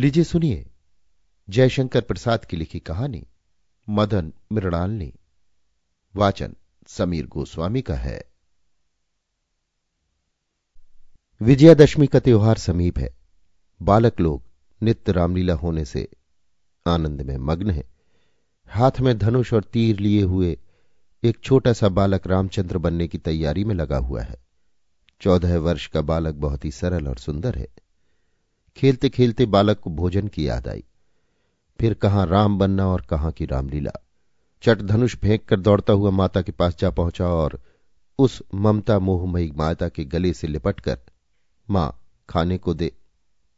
[0.00, 0.66] लीजिए सुनिए,
[1.50, 3.26] जयशंकर प्रसाद की लिखी कहानी,
[3.88, 5.14] मदन मृणालनी,
[6.16, 6.54] वाचन
[6.86, 8.24] समीर गोस्वामी का है।
[11.42, 13.14] विजयादशमी का त्योहार समीप है।
[13.82, 14.42] बालक लोग
[14.82, 16.08] नित्य रामलीला होने से
[16.86, 17.84] आनंद में मग्न है।
[18.68, 20.58] हाथ में धनुष और तीर लिए हुए
[21.24, 24.42] एक छोटा सा बालक रामचंद्र बनने की तैयारी में लगा हुआ है।
[25.20, 27.68] चौदह वर्ष का बालक बहुत ही सरल और सुंदर है।
[28.76, 30.84] खेलते खेलते बालक को भोजन की याद आई।
[31.80, 33.92] फिर कहाँ राम बनना और कहाँ की रामलीला।
[34.62, 37.60] चट धनुष फेंक कर दौड़ता हुआ माता के पास जा पहुँचा और
[38.18, 40.98] उस ममता मोहमयी माता के गले से लिपटकर
[41.70, 42.92] माँ खाने को दे,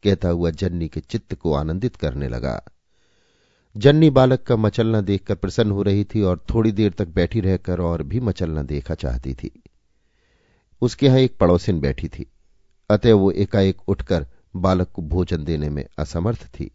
[0.03, 2.61] कहता हुआ जन्नी के चित्त को आनंदित करने लगा।
[3.75, 7.81] जन्नी बालक का मचलना देखकर प्रसन्न हो रही थी और थोड़ी देर तक बैठी रहकर
[7.81, 9.63] और भी मचलना देखा चाहती थी।
[10.81, 12.31] उसके यहाँ एक पड़ोसिन बैठी थी।
[12.89, 16.71] अतः वो एकाएक उठकर बालक को भोजन देने में असमर्थ थी।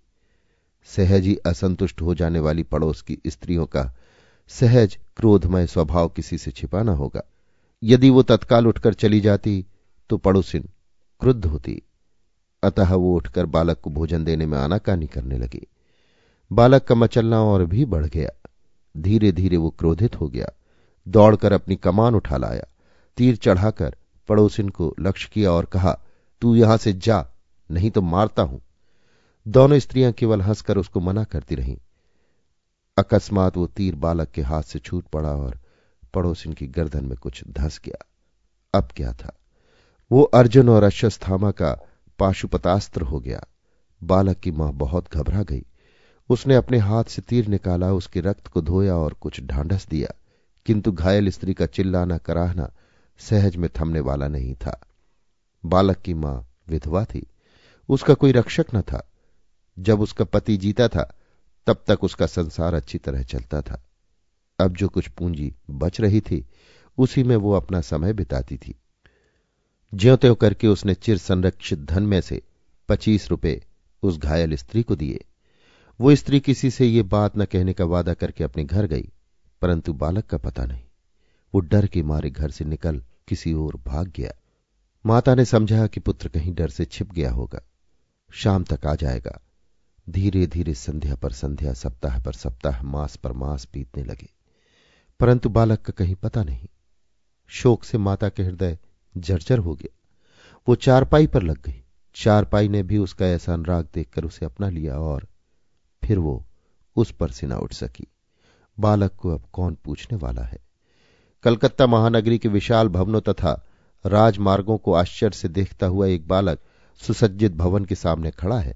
[0.89, 3.93] सहज ही असंतुष्ट हो जाने वाली पड़ोस की स्त्रियों का
[4.49, 7.23] सहज, क्रोधमय स्वभाव किसी से छिपाना होगा।
[7.83, 9.65] यदि वो तत्काल उठकर चली जाती
[10.11, 10.69] तो पड़ोसिन
[11.21, 11.83] क्रुद्ध होती।
[12.63, 15.67] अतः वो उठकर बालक को भोजन देने में आनाकानी करने लगी।
[16.53, 18.31] बालक का मचलना और भी बढ़ गया।
[18.97, 20.49] धीरे धीरे वो क्रोधित हो गया।
[21.09, 22.67] दौड़कर अपनी कमान उठा लाया।
[23.17, 23.97] तीर चढ़ाकर
[24.29, 25.99] पड़ोसिन को लक्ष्य किया और कहा,
[26.43, 27.27] तू यहाँ से जा।
[27.71, 28.61] नहीं तो मारता हूँ।
[29.49, 31.77] दोनों स्त्रियाँ केवल हंसकर उसको मना करती रहीं।
[32.99, 35.61] अकस्मात वो तीर बालक के हाथ से छूट पड़ा और
[36.15, 38.09] पड़ोसिन की गर्दन में कुछ धस गया।
[38.75, 39.37] अब क्या था?
[40.13, 41.79] वो अर्जुन और अश्वस्थामा का
[42.19, 43.45] पाशुपतास्त्र हो गया।
[44.03, 45.65] बालक की माँ बहुत घबरा गई।
[46.29, 50.09] उसने अपने हाथ से तीर निकाला, उसके रक्त को धोया और कुछ ढांढस दिया।
[50.67, 52.73] किंतु घायल स्त्री का चिल्लाना कराहना
[53.19, 54.81] सहज में थमने वाला नहीं था।
[55.67, 57.27] बालक की माँ विधवा थी।
[57.89, 59.11] उसका कोई रक्षक न था।
[59.79, 61.19] जब उसका पति जीता था,
[61.67, 63.85] तब तक उसका संसार अच्छी तरह चलता था।
[64.61, 66.47] अब जो कुछ पूंजी बच रही थी,
[66.99, 68.75] उसी में वो अपना समय बिताती थी।
[69.95, 72.43] ज्यो त्यों करके उसने चिर संरक्षित धन में से
[72.89, 73.65] पच्चीस रुपए
[74.03, 75.25] उस घायल स्त्री को दिए।
[76.01, 79.13] वो स्त्री किसी से ये बात न कहने का वादा करके अपने घर गई,
[79.63, 80.85] परंतु बालक का पता नहीं।
[81.55, 84.33] वो डर के मारे घर से निकल किसी ओर भाग गया।
[85.07, 87.61] माता ने समझा कि पुत्र कहीं डर से छिप गया होगा।
[88.31, 89.41] शाम तक आ जाएगा।
[90.11, 94.29] धीरे धीरे संध्या पर संध्या, सप्ताह पर सप्ताह, मास पर मास बीतने लगे।
[95.21, 96.69] परंतु बालक का कहीं पता नहीं।
[97.49, 98.79] शोक से माता के हृदय
[99.17, 99.99] जर्जर हो गया।
[100.69, 101.85] वो चारपाई पर लग गई।
[102.15, 105.29] चारपाई ने भी उसका ऐसा अनुराग देखकर उसे अपना लिया और
[106.05, 106.45] फिर वो
[106.97, 108.07] उस पर से न उठ सकी।
[108.81, 110.59] बालक को अब कौन पूछने वाला है?
[111.43, 113.67] कलकत्ता महानगरी के विशाल भवनों तथा
[114.07, 116.59] राजमार्गों को आश्चर्य से देखता हुआ एक बालक
[117.03, 118.75] सुसज्जित भवन के सामने खड़ा है।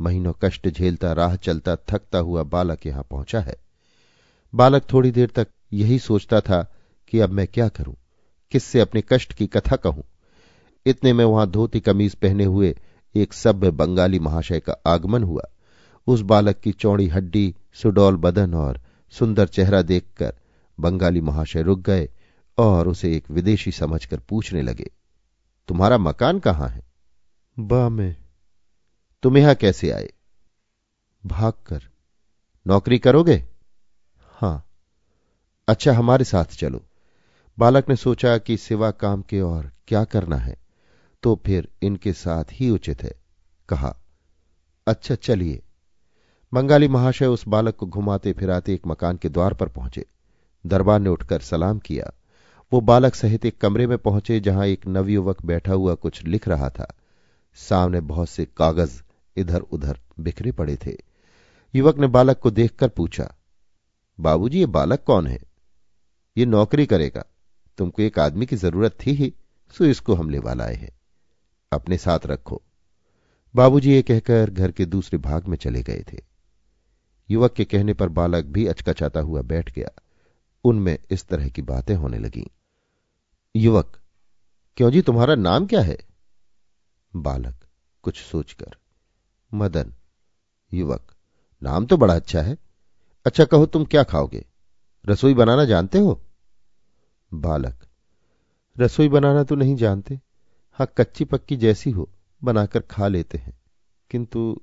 [0.00, 3.56] महीनों कष्ट झेलता, राह चलता, थकता हुआ बालक यहाँ पहुँचा है।
[4.52, 6.62] बालक थोड़ी देर तक यही सोचता था
[7.12, 7.94] कि अब मैं क्या करूँ,
[8.52, 10.04] किससे अपने कष्ट की कथा कहूँ।
[10.86, 12.74] इतने में वहाँ धोती कमीज पहने हुए
[13.14, 15.42] एक सभ्य बंगाली महाशय का आगमन हुआ।
[16.06, 18.80] उस बालक की चौड़ी हड्डी, सुडौल बदन और
[19.12, 20.34] सुंदर चेहरा देखकर
[20.78, 22.08] बंगाली महाशय रुक गए
[22.58, 24.90] और उसे एक विदेशी समझकर पूछने लगे,
[25.68, 26.82] तुम्हारा मकान कहाँ है?
[27.58, 28.16] बा में।
[29.22, 30.08] तुम यहाँ कैसे आए?
[31.26, 31.82] भागकर।
[32.66, 33.44] नौकरी करोगे?
[34.28, 34.66] हाँ।
[35.68, 36.84] अच्छा हमारे साथ चलो।
[37.58, 40.56] बालक ने सोचा कि सिवा काम के और क्या करना है
[41.22, 43.12] तो फिर इनके साथ ही उचित है।
[43.68, 43.96] कहा
[44.86, 45.62] अच्छा चलिए।
[46.54, 50.06] बंगाली महाशय उस बालक को घुमाते फिराते एक मकान के द्वार पर पहुँचे।
[50.66, 52.12] दरबार ने उठकर सलाम किया।
[52.72, 56.70] वो बालक सहित एक कमरे में पहुँचे जहाँ एक नवयुवक बैठा हुआ कुछ लिख रहा
[56.70, 56.94] था।
[57.56, 59.02] सामने बहुत से कागज़
[59.36, 60.96] इधर उधर बिखरे पड़े थे।
[61.74, 63.34] युवक ने बालक को देखकर पूछा,
[64.20, 65.38] बाबूजी, ये बालक कौन है?
[66.36, 67.24] ये नौकरी करेगा।
[67.78, 69.34] तुमको एक आदमी की ज़रूरत थी ही,
[69.70, 70.90] सो इसको हम लेवा लाए हैं।
[71.72, 72.62] अपने साथ रखो।
[73.54, 76.18] बाबूजी ये कहकर घर के दूसरे भाग में चले गए थे।
[77.30, 79.88] युवक के कहने पर बालक भी अचकचाता हुआ बैठ गया।
[80.64, 82.50] उनमें इस तरह की बातें होने लगी।
[83.56, 83.98] युवक,
[84.76, 85.98] क्यों जी, तुम्हारा नाम क्या है?
[87.16, 87.54] बालक,
[88.04, 88.76] कुछ सोचकर।
[89.54, 89.92] मदन,
[90.72, 91.12] युवक,
[91.62, 92.56] नाम तो बड़ा अच्छा है।
[93.26, 94.44] अच्छा कहो, तुम क्या खाओगे?
[95.04, 96.20] रसोई बनाना जानते हो?
[97.34, 97.86] बालक,
[98.76, 100.20] रसोई बनाना तो नहीं जानते।
[100.78, 102.08] हाँ कच्ची पक्की जैसी हो,
[102.44, 103.58] बनाकर खा लेते हैं।
[104.10, 104.60] किंतु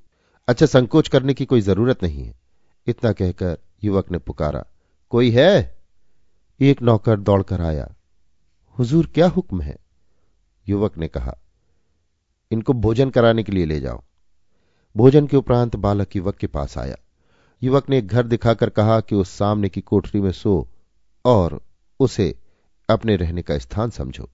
[0.48, 2.40] अच्छा संकोच करने की कोई ज़रूरत नहीं है।
[2.88, 4.66] इतना कहकर युवक ने पुकारा,
[5.12, 5.78] कोई है?
[6.60, 7.94] एक नौकर दौड़कर आया,
[8.80, 9.78] हुजूर, क्या हुक्म है?
[10.68, 11.38] युवक ने कहा
[12.54, 14.02] इनको भोजन कराने के लिए ले जाओ।
[14.98, 16.96] भोजन के उपरांत बालक युवक के पास आया।
[17.64, 20.68] युवक ने एक घर दिखाकर कहा कि उस सामने की कोठरी में सो
[21.26, 21.62] और
[22.00, 22.40] उसे
[22.90, 24.30] अपने रहने का स्थान समझो।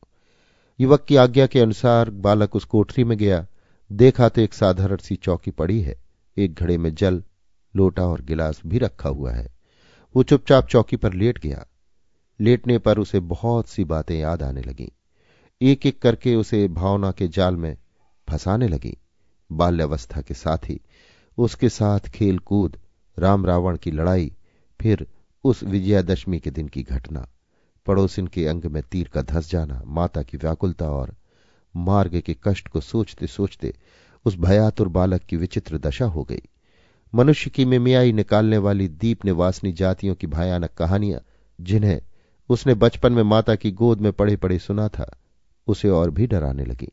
[0.79, 3.47] युवक की आज्ञा के अनुसार बालक उस कोठरी में गया।
[3.91, 6.01] देखा तो एक साधारण सी चौकी पड़ी है।
[6.37, 7.23] एक घड़े में जल,
[7.75, 9.53] लोटा और गिलास भी रखा हुआ है।
[10.15, 11.65] वो चुपचाप चौकी पर लेट गया।
[12.41, 14.89] लेटने पर उसे बहुत सी बातें याद आने लगीं।
[15.61, 17.77] एक एक करके उसे भावना के जाल में
[18.29, 18.97] फंसाने लगी।
[19.49, 20.79] बाल्यावस्था के साथ ही
[21.37, 22.77] उसके साथ खेलकूद
[23.17, 24.31] राम रावण की लड़ाई,
[24.79, 25.05] फिर
[25.43, 27.27] उस विजयादशमी के दिन की घटना।
[27.87, 31.15] पड़ोसिन के अंग में तीर का धस जाना, माता की व्याकुलता और
[31.75, 33.73] मार्ग के कष्ट को सोचते सोचते
[34.25, 36.41] उस भयातुर बालक की विचित्र दशा हो गई।
[37.13, 41.21] मनुष्य की मिमियाई निकालने वाली दीप निवासनी जातियों की भयानक कहानियाँ,
[41.61, 42.01] जिन्हें
[42.49, 45.19] उसने बचपन में माता की गोद में पड़े पड़े सुना था,
[45.67, 46.91] उसे और भी डराने लगी।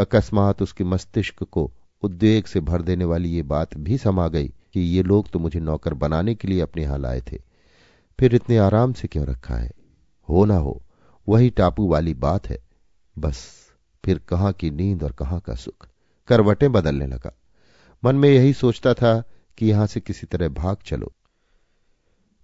[0.00, 4.80] अकस्मात उसके मस्तिष्क को उद्वेग से भर देने वाली ये बात भी समा गई कि
[4.80, 7.42] ये लोग तो मुझे नौकर बनाने के लिए अपने यहाँ लाए थे।
[8.20, 9.70] फिर इतने आराम से क्यों रखा है?
[10.28, 10.82] हो ना हो,
[11.28, 12.58] वही टापू वाली बात है।
[13.18, 13.68] बस,
[14.04, 15.88] फिर कहाँ की नींद और कहाँ का सुख?
[16.28, 17.38] करवटें बदलने लगा।
[18.04, 19.22] मन में यही सोचता था
[19.58, 21.12] कि यहाँ से किसी तरह भाग चलो।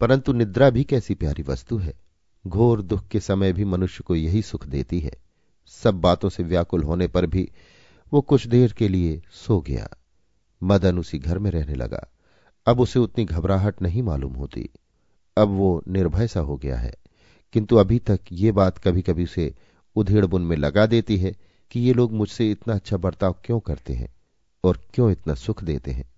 [0.01, 1.95] परंतु निद्रा भी कैसी प्यारी वस्तु है।
[2.47, 5.26] घोर दुख के समय भी मनुष्य को यही सुख देती है।
[5.67, 7.51] सब बातों से व्याकुल होने पर भी
[8.13, 9.89] वो कुछ देर के लिए सो गया।
[10.63, 12.09] मदन उसी घर में रहने लगा।
[12.67, 14.71] अब उसे उतनी घबराहट नहीं मालूम होती।
[15.39, 16.95] अब वो निर्भय सा हो गया है।
[17.53, 19.55] किंतु अभी तक ये बात कभी कभी उसे
[19.97, 21.37] उधेड़ बुन में लगा देती है
[21.71, 24.15] कि ये लोग मुझसे इतना अच्छा बर्ताव क्यों करते हैं
[24.65, 26.11] और क्यों इतना सुख देते हैं।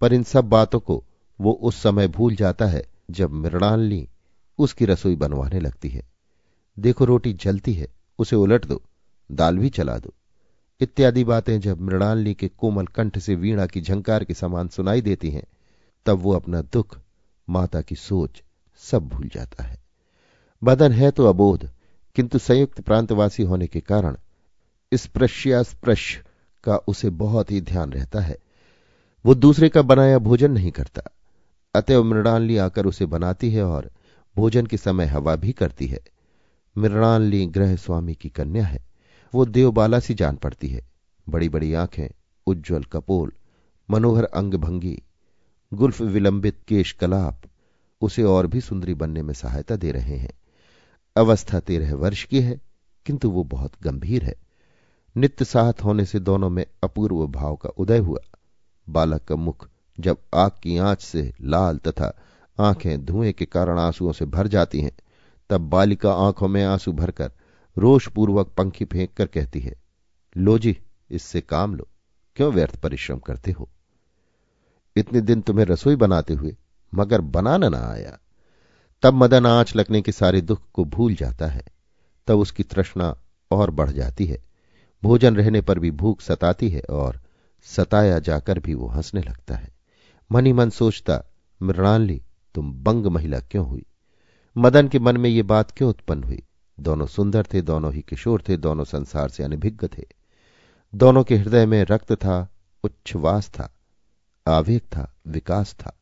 [0.00, 1.04] पर इन सब बातों को
[1.40, 4.08] वो उस समय भूल जाता है जब मृणालिनी
[4.58, 6.02] उसकी रसोई बनवाने लगती है।
[6.78, 8.80] देखो रोटी जलती है। उसे उलट दो,
[9.30, 10.14] दाल भी चला दो।
[10.80, 15.30] इत्यादि बातें जब मृणालिनी के कोमल कंठ से वीणा की झंकार के समान सुनाई देती
[15.30, 15.44] हैं,
[16.06, 16.98] तब वो अपना दुख,
[17.48, 18.42] माता की सोच
[18.80, 19.80] सब भूल जाता है।
[20.62, 21.68] बदन है तो अबोध,
[22.16, 24.16] किंतु संयुक्त प्रांतवासी होने के कारण
[24.92, 26.18] स्पृश्यास्पृश
[26.64, 28.36] का उसे बहुत ही ध्यान रहता है।
[29.24, 31.02] वो दूसरे का बनाया भोजन नहीं करता,
[31.74, 33.90] अतएव मृणाली आकर उसे बनाती है और
[34.36, 36.00] भोजन के समय हवा भी करती है।
[36.78, 38.80] मृणाली ग्रह स्वामी की कन्या है।
[39.34, 40.86] वो देवबाला सी जान पड़ती है।
[41.28, 42.08] बड़ी बड़ी आँखें,
[42.46, 43.32] उज्जवल कपोल,
[43.90, 45.02] मनोहर अंग भंगी
[45.74, 47.40] गुल्फ विलंबित केश कलाप,
[48.00, 50.32] उसे और भी सुंदरी बनने में सहायता दे रहे हैं।
[51.16, 52.60] अवस्था तेरह वर्ष की है,
[53.06, 54.34] किंतु वो बहुत गंभीर है।
[55.16, 58.18] नित्य साथ होने से दोनों में अपूर्व भाव का उदय हुआ।
[58.88, 59.68] बालक का मुख
[60.00, 62.18] जब आग की आँच से लाल तथा
[62.60, 64.92] आँखें धुएँ के कारण आंसुओं से भर जाती हैं
[65.50, 67.32] तब बालिका आँखों में आँसू भरकर
[67.78, 69.74] रोषपूर्वक पंखी फेंक कर कहती है,
[70.36, 70.78] लो जी,
[71.10, 71.88] इससे काम लो।
[72.36, 73.68] क्यों व्यर्थ परिश्रम करते हो?
[74.96, 76.56] इतने दिन तुम्हें रसोई बनाते हुए
[76.94, 78.18] मगर बनाना ना आया।
[79.02, 81.62] तब मदन आँच लगने के सारे दुख को भूल जाता है।
[82.26, 83.16] तब उसकी तृष्णा
[83.50, 84.44] और बढ़ जाती है।
[85.02, 87.20] भोजन रहने पर भी भूख सताती है और
[87.62, 89.70] सताया जाकर भी वो हंसने लगता है।
[90.32, 91.24] मन मन सोचता
[91.62, 92.22] मृणाली
[92.54, 93.86] तुम बंग महिला क्यों हुई?
[94.56, 96.42] मदन के मन में ये बात क्यों उत्पन्न हुई?
[96.80, 100.04] दोनों सुंदर थे, दोनों ही किशोर थे, दोनों संसार से अनभिज्ञ थे।
[100.94, 102.48] दोनों के हृदय में रक्त था,
[102.84, 103.74] उच्छ्वास था,
[104.48, 105.98] आवेग था, विकास था।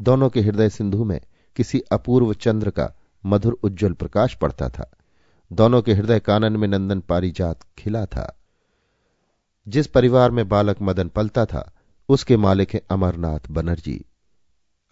[0.00, 1.20] दोनों के हृदय सिंधु में
[1.56, 2.92] किसी अपूर्व चंद्र का
[3.26, 4.90] मधुर उज्जवल प्रकाश पड़ता था।
[5.52, 8.40] दोनों के हृदय कानन में नंदन पारिजात खिला था।
[9.68, 11.72] जिस परिवार में बालक मदन पलता था,
[12.08, 14.04] उसके मालिक है अमरनाथ बनर्जी।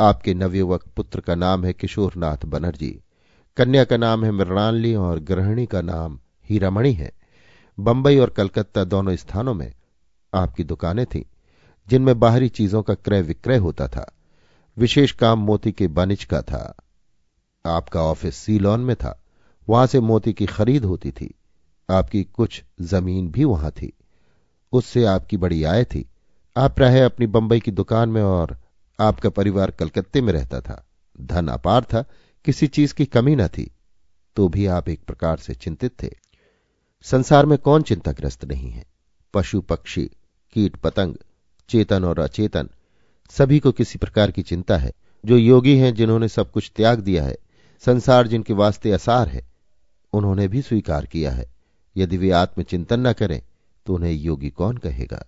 [0.00, 3.00] आपके नवयुवक पुत्र का नाम है किशोरनाथ बनर्जी।
[3.56, 7.12] कन्या का नाम है मृणाली और गृहिणी का नाम हीरामणि है।
[7.80, 9.72] बंबई और कलकत्ता दोनों स्थानों में
[10.34, 11.22] आपकी दुकानें थीं,
[11.88, 14.12] जिनमें बाहरी चीज़ों का क्रय विक्रय होता था।
[14.78, 16.76] विशेष काम मोती के बनिज का था।
[17.66, 19.22] आपका ऑफ़िस सीलोन में था।
[19.68, 21.34] वहाँ से मोती की खरीद होती थी।
[21.90, 23.92] आपकी कुछ ज़मीन भी वहाँ थी।
[24.72, 26.08] उससे आपकी बड़ी आय थी।
[26.56, 28.58] आप प्राय अपनी बंबई की दुकान में और
[29.00, 30.86] आपका परिवार कलकत्ते में रहता था।
[31.20, 32.04] धन अपार था,
[32.44, 33.70] किसी चीज़ की कमी न थी
[34.36, 36.10] तो भी आप एक प्रकार से चिंतित थे।
[37.02, 38.86] संसार में कौन चिंताग्रस्त नहीं है?
[39.34, 40.10] पशु, पक्षी,
[40.52, 41.14] कीट, पतंग,
[41.68, 42.68] चेतन और अचेतन,
[43.30, 44.92] सभी को किसी प्रकार की चिंता है।
[45.26, 47.36] जो योगी हैं, जिन्होंने सब कुछ त्याग दिया है,
[47.80, 49.48] संसार जिनके वास्ते असार है,
[50.12, 51.54] उन्होंने भी स्वीकार किया है।
[51.96, 53.42] यदि वे आत्मचिंतन न करें
[53.86, 55.26] तो उन्हें योगी कौन कहेगा?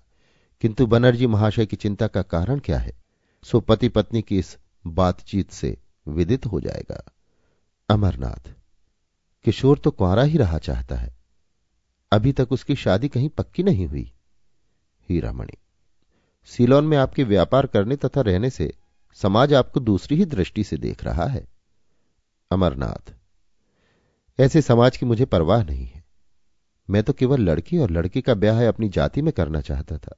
[0.60, 2.99] किंतु बनर्जी महाशय की चिंता का कारण क्या है?
[3.42, 4.56] सो पति पत्नी की इस
[4.86, 7.02] बातचीत से विदित हो जाएगा।
[7.88, 8.52] अमरनाथ,
[9.44, 11.14] किशोर तो कुआरा ही रहा चाहता है।
[12.12, 14.12] अभी तक उसकी शादी कहीं पक्की नहीं हुई।
[15.08, 15.56] हीरामणि,
[16.44, 18.72] सीलोन में आपके व्यापार करने तथा रहने से
[19.14, 21.46] समाज आपको दूसरी ही दृष्टि से देख रहा है।
[22.50, 23.12] अमरनाथ,
[24.38, 26.04] ऐसे समाज की मुझे परवाह नहीं है।
[26.88, 30.16] मैं तो केवल लड़की और लड़के का ब्याह अपनी जाति में करना चाहता था।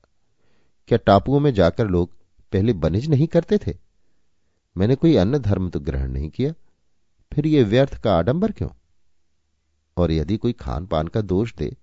[0.89, 2.11] क्या टापुओं में जाकर लोग
[2.53, 3.77] पहले बनिज नहीं करते थे।
[4.77, 6.53] मैंने कोई अन्य धर्म तो ग्रहण नहीं किया।
[7.33, 8.69] फिर ये व्यर्थ का आडंबर क्यों?
[9.97, 11.77] और यदि कोई खान पान का दोष दे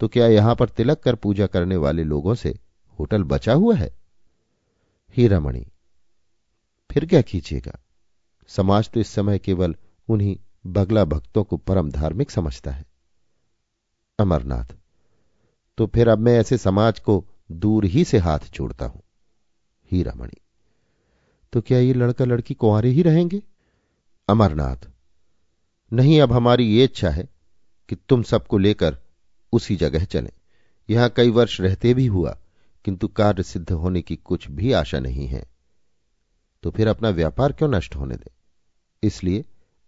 [0.00, 2.54] तो क्या यहाँ पर तिलक कर पूजा करने वाले लोगों से
[2.98, 3.90] होटल बचा हुआ है?
[5.16, 5.64] हीरामणि,
[6.90, 7.78] फिर क्या कीजिएगा?
[8.50, 9.76] समाज तो इस समय केवल
[10.08, 12.84] उन्हीं बगला भक्तों को परम धार्मिक समझता है।
[14.18, 14.74] अमरनाथ
[15.78, 19.02] तो फिर अब मैं ऐसे समाज को दूर ही से हाथ जोड़ता हूँ।
[19.90, 20.40] हीरामणि
[21.52, 23.42] तो क्या ये लड़का लड़की कुंवारे ही रहेंगे?
[24.28, 24.88] अमरनाथ,
[25.92, 27.28] नहीं, अब हमारी ये इच्छा है
[27.88, 28.96] कि तुम सबको लेकर
[29.52, 30.30] उसी जगह चले।
[30.90, 32.38] यहाँ कई वर्ष रहते भी हुआ,
[32.84, 35.44] किंतु कार्य सिद्ध होने की कुछ भी आशा नहीं है।
[36.62, 38.30] तो फिर अपना व्यापार क्यों नष्ट होने दे?
[39.02, 39.44] इसलिए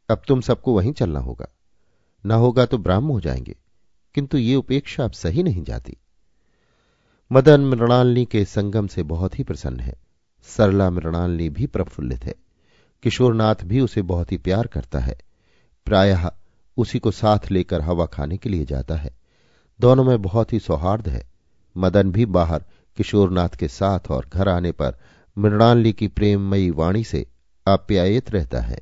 [0.09, 1.49] अब तुम सबको वहीं चलना होगा।
[2.27, 3.57] ना होगा तो ब्राह्म हो जाएँगे,
[4.15, 5.97] किंतु ये उपेक्षा अब सही नहीं जाती।
[7.33, 9.95] मदन मृणालिनी के संगम से बहुत ही प्रसन्न है।
[10.43, 12.35] सरला मृणालिनी भी प्रफुल्लित है।
[13.03, 15.19] किशोरनाथ भी उसे बहुत ही प्यार करता है।
[15.85, 16.31] प्रायः
[16.77, 19.17] उसी को साथ लेकर हवा खाने के लिए जाता है।
[19.81, 21.31] दोनों में बहुत ही सौहार्द है।
[21.77, 22.65] मदन भी बाहर
[22.97, 24.99] किशोरनाथ के साथ और घर आने पर
[25.39, 27.27] मृणालिनी की प्रेममयी वाणी से
[27.69, 28.81] आप्यायित रहता है।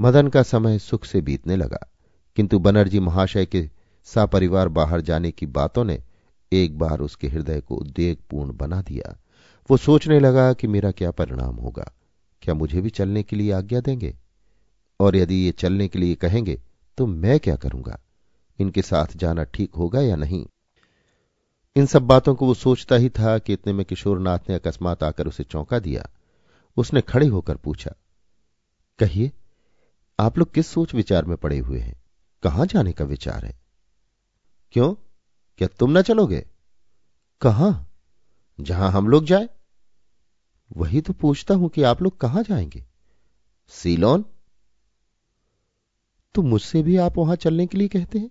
[0.00, 1.92] मदन का समय सुख से बीतने लगा।
[2.36, 3.70] किंतु बनर्जी महाशय के
[4.04, 6.02] सपरिवार बाहर जाने की बातों ने
[6.52, 9.16] एक बार उसके हृदय को उद्वेगपूर्ण बना दिया।
[9.70, 11.92] वो सोचने लगा कि मेरा क्या परिणाम होगा।
[12.42, 14.14] क्या मुझे भी चलने के लिए आज्ञा देंगे?
[15.00, 16.60] और यदि ये चलने के लिए कहेंगे
[16.98, 18.00] तो मैं क्या करूँगा?
[18.58, 20.46] इनके साथ जाना ठीक होगा या नहीं?
[21.76, 25.26] इन सब बातों को वो सोचता ही था कि इतने में किशोरनाथ ने अकस्मात आकर
[25.26, 26.08] उसे चौंका दिया।
[26.76, 27.94] उसने खड़े होकर पूछा,
[28.98, 29.30] कहिए,
[30.18, 31.94] आप लोग किस सोच विचार में पड़े हुए हैं?
[32.42, 33.58] कहाँ जाने का विचार है?
[34.72, 34.94] क्यों?
[35.60, 36.46] क्या तुम न चलोगे?
[37.40, 37.86] कहा?
[38.60, 39.48] जहाँ हम लोग जाए?
[40.76, 42.84] वही तो पूछता हूँ कि आप लोग कहाँ जाएँगे?
[43.68, 44.24] सीलोन?
[46.34, 48.30] तो मुझसे भी आप वहाँ चलने के लिए कहते हैं।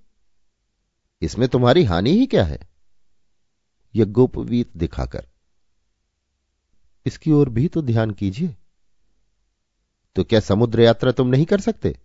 [1.22, 2.60] इसमें तुम्हारी हानि ही क्या है?
[3.96, 5.28] यज्ञोपवीत दिखाकर।
[7.06, 8.56] इसकी ओर भी तो ध्यान कीजिए।
[10.16, 12.00] तो क्या समुद्र यात्रा तुम नहीं कर सकते?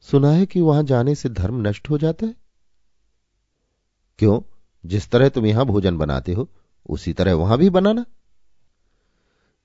[0.00, 2.45] सुना है कि वहाँ जाने से धर्म नष्ट हो जाता है?
[4.18, 4.40] क्यों?
[4.86, 6.48] जिस तरह तुम यहाँ भोजन बनाते हो,
[6.88, 8.04] उसी तरह वहाँ भी बनाना।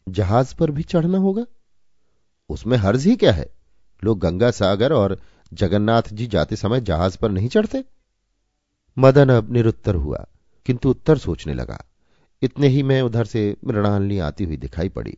[0.10, 1.46] जहाज़ पर भी चढ़ना होगा?
[2.50, 3.50] उसमें हर्ज ही क्या है?
[4.04, 5.22] लोग गंगा सागर और
[5.54, 7.84] जगन्नाथ जी जाते समय जहाज़ पर नहीं चढ़ते?
[8.98, 10.26] मदन अब निरुत्तर हुआ,
[10.66, 11.86] किंतु उत्तर सोचने लगा।
[12.42, 15.18] इतने ही में उधर से मृणालिनी आती हुई दिखाई पड़ी।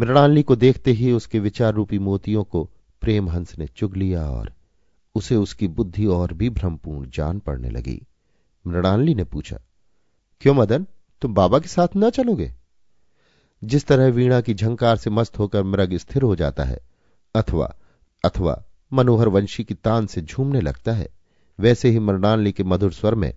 [0.00, 4.52] मृणालिनी को देखते ही उसके विचार रूपी मोतियों को प्रेम हंस ने चुग लिया और
[5.14, 8.06] उसे उसकी बुद्धि और भी भ्रमपूर्ण जान पड़ने लगी।
[8.66, 9.58] मृणालिनी ने पूछा,
[10.40, 10.86] क्यों मदन?
[11.22, 12.54] तुम बाबा के साथ न चलोगे?
[13.64, 16.78] जिस तरह वीणा की झंकार से मस्त होकर मृग स्थिर हो जाता है,
[17.34, 17.74] अथवा
[18.24, 21.08] अथवा मनोहर वंशी की तान से झूमने लगता है,
[21.60, 23.34] वैसे ही मृणालिनी के मधुर स्वर में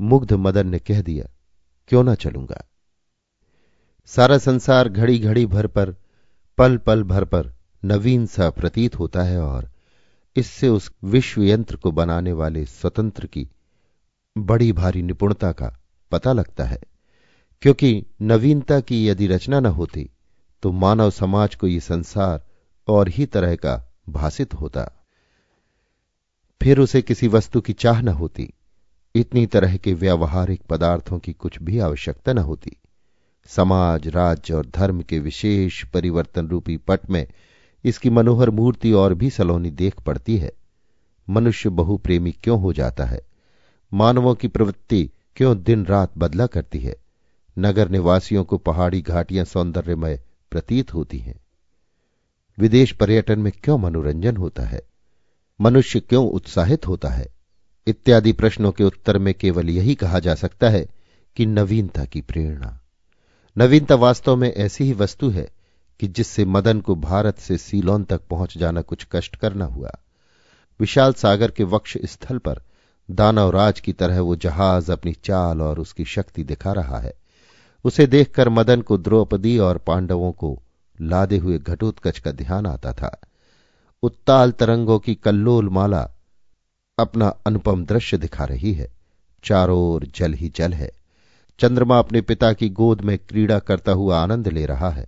[0.00, 1.30] मुग्ध मदन ने कह दिया,
[1.88, 2.64] क्यों ना चलूँगा?
[4.06, 5.94] सारा संसार घड़ी घड़ी भर पर
[6.58, 7.52] पल पल भर पर
[7.84, 9.70] नवीन सा प्रतीत होता है और
[10.36, 13.48] इससे उस विश्व यंत्र को बनाने वाले स्वतंत्र की
[14.36, 15.78] बड़ी भारी निपुणता का
[16.12, 16.78] पता लगता है।
[17.62, 20.10] क्योंकि नवीनता की यदि रचना न होती
[20.62, 22.44] तो मानव समाज को ये संसार
[22.88, 24.90] और ही तरह का भाषित होता।
[26.60, 28.52] फिर उसे किसी वस्तु की चाह न होती,
[29.14, 32.76] इतनी तरह के व्यावहारिक पदार्थों की कुछ भी आवश्यकता न होती।
[33.46, 37.26] समाज, राज्य और धर्म के विशेष परिवर्तन रूपी पट में
[37.84, 40.52] इसकी मनोहर मूर्ति और भी सलोनी देख पड़ती है।
[41.28, 43.29] मनुष्य बहुप्रेमी क्यों हो जाता है?
[43.92, 46.96] मानवों की प्रवृत्ति क्यों दिन रात बदला करती है?
[47.58, 50.20] नगर निवासियों को पहाड़ी घाटियाँ सौंदर्यमय
[50.50, 51.40] प्रतीत होती हैं।
[52.58, 54.82] विदेश पर्यटन में क्यों मनोरंजन होता है?
[55.60, 57.28] मनुष्य क्यों उत्साहित होता है?
[57.86, 60.88] इत्यादि प्रश्नों के उत्तर में केवल यही कहा जा सकता है
[61.36, 62.80] कि नवीनता की प्रेरणा।
[63.58, 65.50] नवीनता वास्तव में ऐसी ही वस्तु है
[66.00, 69.90] कि जिससे मदन को भारत से सीलोन तक पहुँच जाना कुछ कष्ट करना हुआ।
[70.80, 72.62] विशाल सागर के वक्ष स्थल पर
[73.10, 77.14] दानव राज की तरह वो जहाज़ अपनी चाल और उसकी शक्ति दिखा रहा है।
[77.84, 80.62] उसे देखकर मदन को द्रौपदी और पांडवों को
[81.00, 83.20] लादे हुए घटोत्कच का ध्यान आता था।
[84.02, 86.10] उत्ताल तरंगों की कल्लोल माला
[86.98, 88.92] अपना अनुपम दृश्य दिखा रही है।
[89.44, 90.90] चारों ओर जल ही जल है।
[91.58, 95.06] चंद्रमा अपने पिता की गोद में क्रीड़ा करता हुआ आनंद ले रहा है।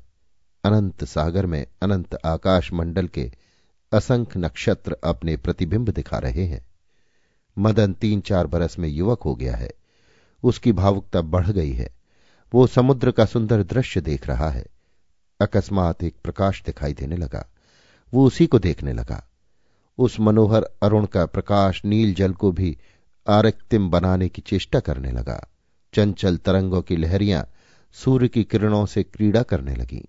[0.64, 3.32] अनंत सागर में अनंत आकाश मंडल के
[3.92, 6.71] असंख्य नक्षत्र अपने प्रतिबिंब दिखा रहे हैं।
[7.58, 9.70] मदन तीन चार बरस में युवक हो गया है।
[10.42, 11.94] उसकी भावुकता बढ़ गई है।
[12.54, 14.66] वो समुद्र का सुंदर दृश्य देख रहा है।
[15.40, 17.46] अकस्मात एक प्रकाश दिखाई देने लगा।
[18.14, 19.28] वो उसी को देखने लगा।
[19.98, 22.78] उस मनोहर अरुण का प्रकाश नील जल को भी
[23.28, 25.48] आरक्तिम बनाने की चेष्टा करने लगा।
[25.94, 27.48] चंचल तरंगों की लहरियाँ
[27.92, 30.08] सूर्य की किरणों से क्रीड़ा करने लगी।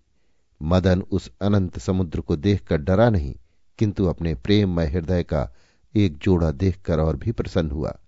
[0.61, 3.35] मदन उस अनंत समुद्र को देखकर डरा नहीं,
[3.79, 5.55] किंतु अपने प्रेममय हृदय का
[5.95, 7.99] एक जोड़ा देखकर और भी प्रसन्न हुआ।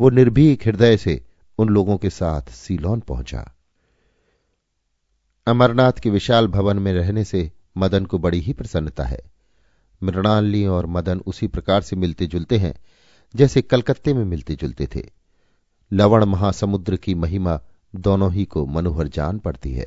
[0.00, 1.26] वो निर्भीक हृदय से
[1.58, 3.54] उन लोगों के साथ सीलोन पहुँचा।
[5.46, 9.20] अमरनाथ के विशाल भवन में रहने से मदन को बड़ी ही प्रसन्नता है।
[10.02, 12.74] मृणाली और मदन उसी प्रकार से मिलते जुलते हैं,
[13.36, 15.10] जैसे कलकत्ते में मिलते जुलते थे।
[15.92, 17.60] लवण महासमुद्र की महिमा
[17.96, 19.86] दोनों ही को मनोहर जान पड़ती है।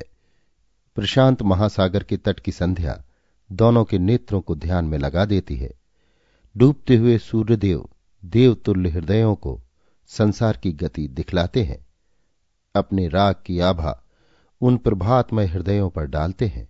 [0.94, 3.04] प्रशांत महासागर के तट की संध्या
[3.52, 5.72] दोनों के नेत्रों को ध्यान में लगा देती है।
[6.56, 7.88] डूबते हुए सूर्यदेव,
[8.24, 9.60] देवतुल्य हृदयों को
[10.06, 11.86] संसार की गति दिखलाते हैं।
[12.74, 14.04] अपने राग की आभा
[14.60, 16.68] उन प्रभातमय हृदयों पर डालते हैं।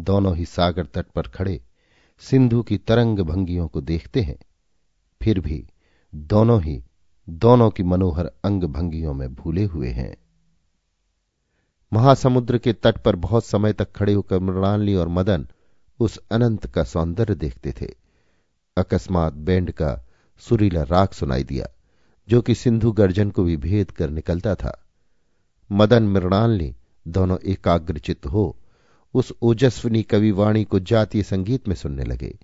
[0.00, 1.64] दोनों ही सागर तट पर खड़े
[2.18, 4.38] सिंधु की तरंग भंगियों को देखते हैं।
[5.22, 5.68] फिर भी
[6.14, 6.84] दोनों ही
[7.28, 10.16] दोनों की मनोहर अंग भंगियों में भूले हुए हैं।
[11.92, 15.48] महासमुद्र के तट पर बहुत समय तक खड़े होकर मृणाली और मदन
[16.00, 18.07] उस अनंत का सौंदर्य देखते थे।
[18.78, 20.06] अकस्मात बैंड का
[20.38, 21.66] सुरीला राग सुनाई दिया,
[22.28, 24.86] जो कि सिंधु गर्जन को भी भेद कर निकलता था।
[25.72, 26.74] मदन मृणाल ने,
[27.08, 28.56] दोनों एकाग्रचित हो।
[29.14, 32.38] उस ओजस्वनी कविवाणी को जातीय संगीत में सुनने लगे,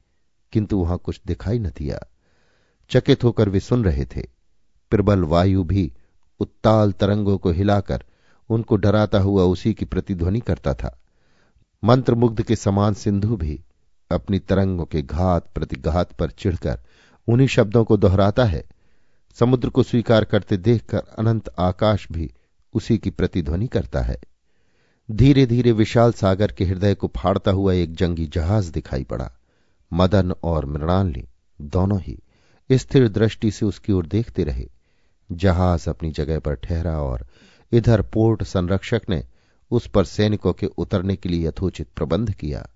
[0.52, 2.00] किंतु वहाँ कुछ दिखाई न दिया।
[2.90, 4.26] चकित होकर वे सुन रहे थे।
[4.90, 5.92] प्रबल वायु भी
[6.40, 8.04] उत्ताल तरंगों को हिलाकर
[8.48, 11.00] उनको डराता हुआ उसी की प्रतिध्वनि करता था।
[11.84, 13.60] मंत्रमुग्ध के समान सिंधु भी
[14.10, 16.80] अपनी तरंगों के घात प्रतिघात पर चिढ़कर
[17.28, 18.64] उन्हीं शब्दों को दोहराता है।
[19.34, 22.32] समुद्र को स्वीकार करते देखकर अनंत आकाश भी
[22.74, 24.16] उसी की प्रतिध्वनि करता है।
[25.10, 29.32] धीरे धीरे विशाल सागर के हृदय को फाड़ता हुआ एक जंगी जहाज़ दिखाई पड़ा।
[29.92, 31.28] मदन और मृणाली
[31.60, 32.18] दोनों ही
[32.72, 34.70] स्थिर दृष्टि से उसकी ओर देखते रहे।
[35.32, 37.26] जहाज़ अपनी जगह पर ठहरा और
[37.72, 39.24] इधर पोर्ट संरक्षक ने
[39.70, 42.68] उस पर सैनिकों के उतरने के लिए यथोचित प्रबंध किया।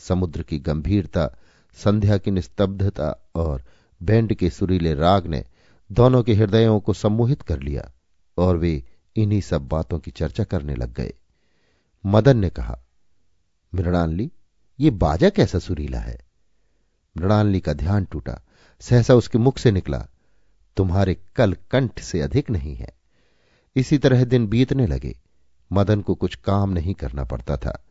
[0.00, 1.38] समुद्र की गंभीरता,
[1.74, 3.64] संध्या की निस्तब्धता और
[4.02, 5.44] बैंड के सुरीले राग ने
[5.92, 7.92] दोनों के हृदयों को सम्मोहित कर लिया
[8.38, 8.84] और वे
[9.16, 11.14] इन्हीं सब बातों की चर्चा करने लग गए।
[12.06, 12.80] मदन ने कहा
[13.74, 14.32] मृणाली
[14.80, 16.26] ये बाजा कैसा सुरीला है?
[17.16, 18.42] मृणाली का ध्यान टूटा,
[18.80, 20.06] सहसा उसके मुख से निकला,
[20.76, 22.98] तुम्हारे कल कंठ से अधिक नहीं है।
[23.76, 25.18] इसी तरह दिन बीतने लगे।
[25.72, 27.84] मदन को कुछ काम नहीं करना पड़ता था।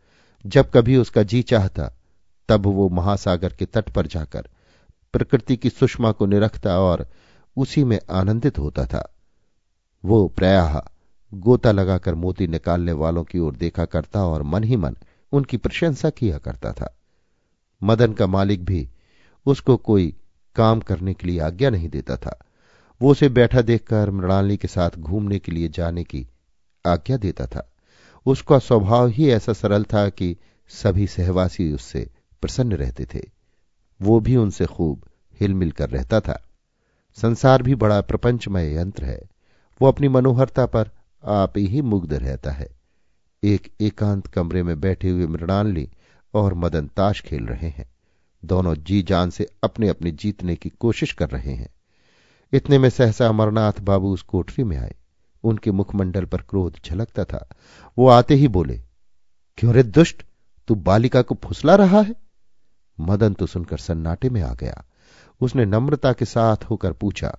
[0.45, 1.99] जब कभी उसका जी चाहता
[2.50, 4.50] तब वो महासागर के तट पर जाकर
[5.14, 7.08] प्रकृति की सुषमा को निरखता और
[7.58, 9.16] उसी में आनंदित होता था।
[10.06, 10.82] वो प्रायः
[11.34, 14.98] गोता लगाकर मोती निकालने वालों की ओर देखा करता और मन ही मन
[15.32, 16.98] उनकी प्रशंसा किया करता था।
[17.84, 18.90] मदन का मालिक भी
[19.46, 20.16] उसको कोई
[20.56, 22.40] काम करने के लिए आज्ञा नहीं देता था।
[23.02, 26.28] वो उसे बैठा देखकर मृणाली के साथ घूमने के लिए जाने की
[26.86, 27.74] आज्ञा देता था।
[28.26, 30.36] उसका स्वभाव ही ऐसा सरल था कि
[30.70, 32.10] सभी सहवासी उससे
[32.41, 33.21] प्रसन्न रहते थे।
[34.02, 35.06] वो भी उनसे खूब
[35.41, 36.43] हिलमिल कर रहता था।
[37.15, 39.21] संसार भी बड़ा प्रपंचमय यंत्र है।
[39.82, 40.89] वो अपनी मनोहरता पर
[41.25, 42.67] आप ही मुग्ध रहता है।
[43.43, 45.89] एक एकांत कमरे में बैठे हुए मृणाली
[46.34, 47.89] और मदन ताश खेल रहे हैं।
[48.45, 51.69] दोनों जी जान से अपने अपने जीतने की कोशिश कर रहे हैं।
[52.54, 54.95] इतने में सहसा अमरनाथ बाबू उस कोठरी में आए।
[55.43, 57.49] उनके मुखमंडल पर क्रोध झलकता था।
[57.97, 58.82] वो आते ही बोले,
[59.58, 60.23] क्यों रे दुष्ट?
[60.67, 62.29] तू बालिका को फुसला रहा है?
[63.00, 64.84] मदन तो सुनकर सन्नाटे में आ गया।
[65.42, 67.38] उसने नम्रता के साथ होकर पूछा,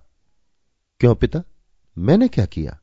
[1.01, 1.41] क्यों पिता?
[1.97, 2.77] मैंने क्या किया?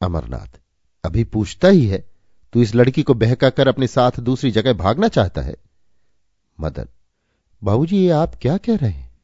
[0.00, 0.60] अमरनाथ,
[1.04, 2.04] अभी पूछता ही है,
[2.52, 5.56] तू इस लड़की को बहका कर अपने साथ दूसरी जगह भागना चाहता है?
[6.60, 6.88] मदन,
[7.62, 9.18] बाबूजी, ये आप क्या कह रहे हैं?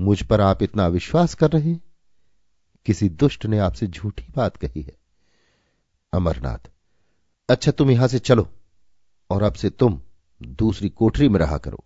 [0.00, 1.80] मुझ पर आप इतना विश्वास कर रहे हैं?
[2.86, 4.96] किसी दुष्ट ने आपसे झूठी बात कही है?
[6.12, 6.70] अमरनाथ
[7.48, 8.48] अच्छा तुम यहाँ से चलो,
[9.30, 10.00] और अब से तुम
[10.42, 11.84] दूसरी कोठरी में रहा करो।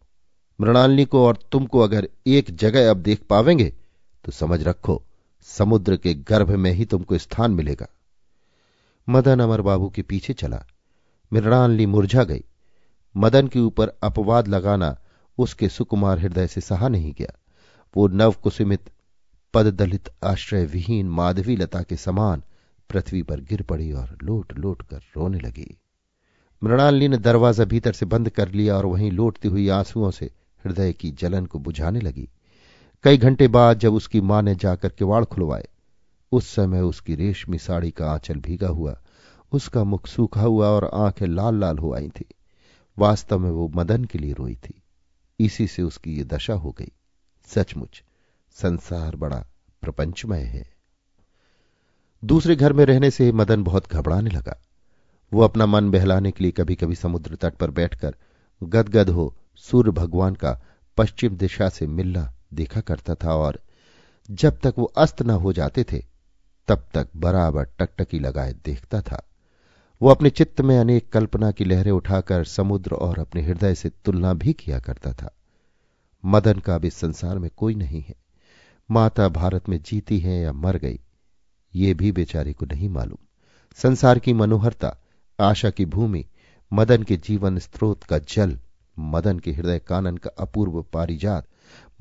[0.60, 3.72] मृणालिनी को और तुमको अगर एक जगह अब देख पावेंगे
[4.24, 5.02] तो समझ रखो,
[5.42, 7.86] समुद्र के गर्भ में ही तुमको स्थान मिलेगा।
[9.08, 10.66] मदन अमर बाबू के पीछे चला।
[11.32, 12.44] मृणालिनी मुरझा गई।
[13.16, 14.98] मदन के ऊपर अपवाद लगाना
[15.38, 17.38] उसके सुकुमार हृदय से सहा नहीं गया।
[17.96, 18.90] वो नव कुसुमित
[19.54, 22.42] पद दलित आश्रय विहीन माधवी लता के समान
[22.90, 25.78] पृथ्वी पर गिर पड़ी और लोट लोट कर रोने लगी।
[26.62, 30.30] मृणालिनी ने दरवाज़ा भीतर से बंद कर लिया और वहीं लौटती हुई आंसुओं से
[30.64, 32.28] हृदय की जलन को बुझाने लगी।
[33.02, 35.68] कई घंटे बाद जब उसकी माँ ने जाकर किवाड़ खुलवाए,
[36.32, 39.02] उस समय उसकी रेशमी साड़ी का आंचल भीगा हुआ,
[39.52, 42.24] उसका मुख सूखा हुआ और आँखें लाल लाल हो आई थी।
[42.98, 44.82] वास्तव में वो मदन के लिए रोई थी।
[45.40, 46.92] इसी से उसकी ये दशा हो गई।
[47.46, 48.02] सचमुच,
[48.52, 49.46] संसार बड़ा
[49.82, 50.70] प्रपंचमय है।
[52.24, 54.62] दूसरे घर में रहने से मदन बहुत घबराने लगा।
[55.32, 58.14] वो अपना मन बहलाने के लिए कभी कभी समुद्र तट पर बैठकर
[58.62, 60.60] गदगद हो सूर्य भगवान का
[60.96, 63.60] पश्चिम दिशा से मिलना देखा करता था और
[64.30, 66.04] जब तक वो अस्त न हो जाते थे,
[66.68, 69.28] तब तक बराबर टकटकी लगाए देखता था।
[70.02, 74.34] वो अपने चित्त में अनेक कल्पना की लहरें उठाकर समुद्र और अपने हृदय से तुलना
[74.34, 75.34] भी किया करता था।
[76.24, 78.14] मदन का अब इस संसार में कोई नहीं है।
[78.90, 81.00] माता भारत में जीती है या मर गई,
[81.74, 83.18] ये भी बेचारी को नहीं मालूम।
[83.76, 84.96] संसार की मनोहरता
[85.40, 86.24] आशा की भूमि,
[86.72, 88.58] मदन के जीवन स्रोत का जल,
[88.98, 91.46] मदन के हृदय कानन का अपूर्व पारिजात,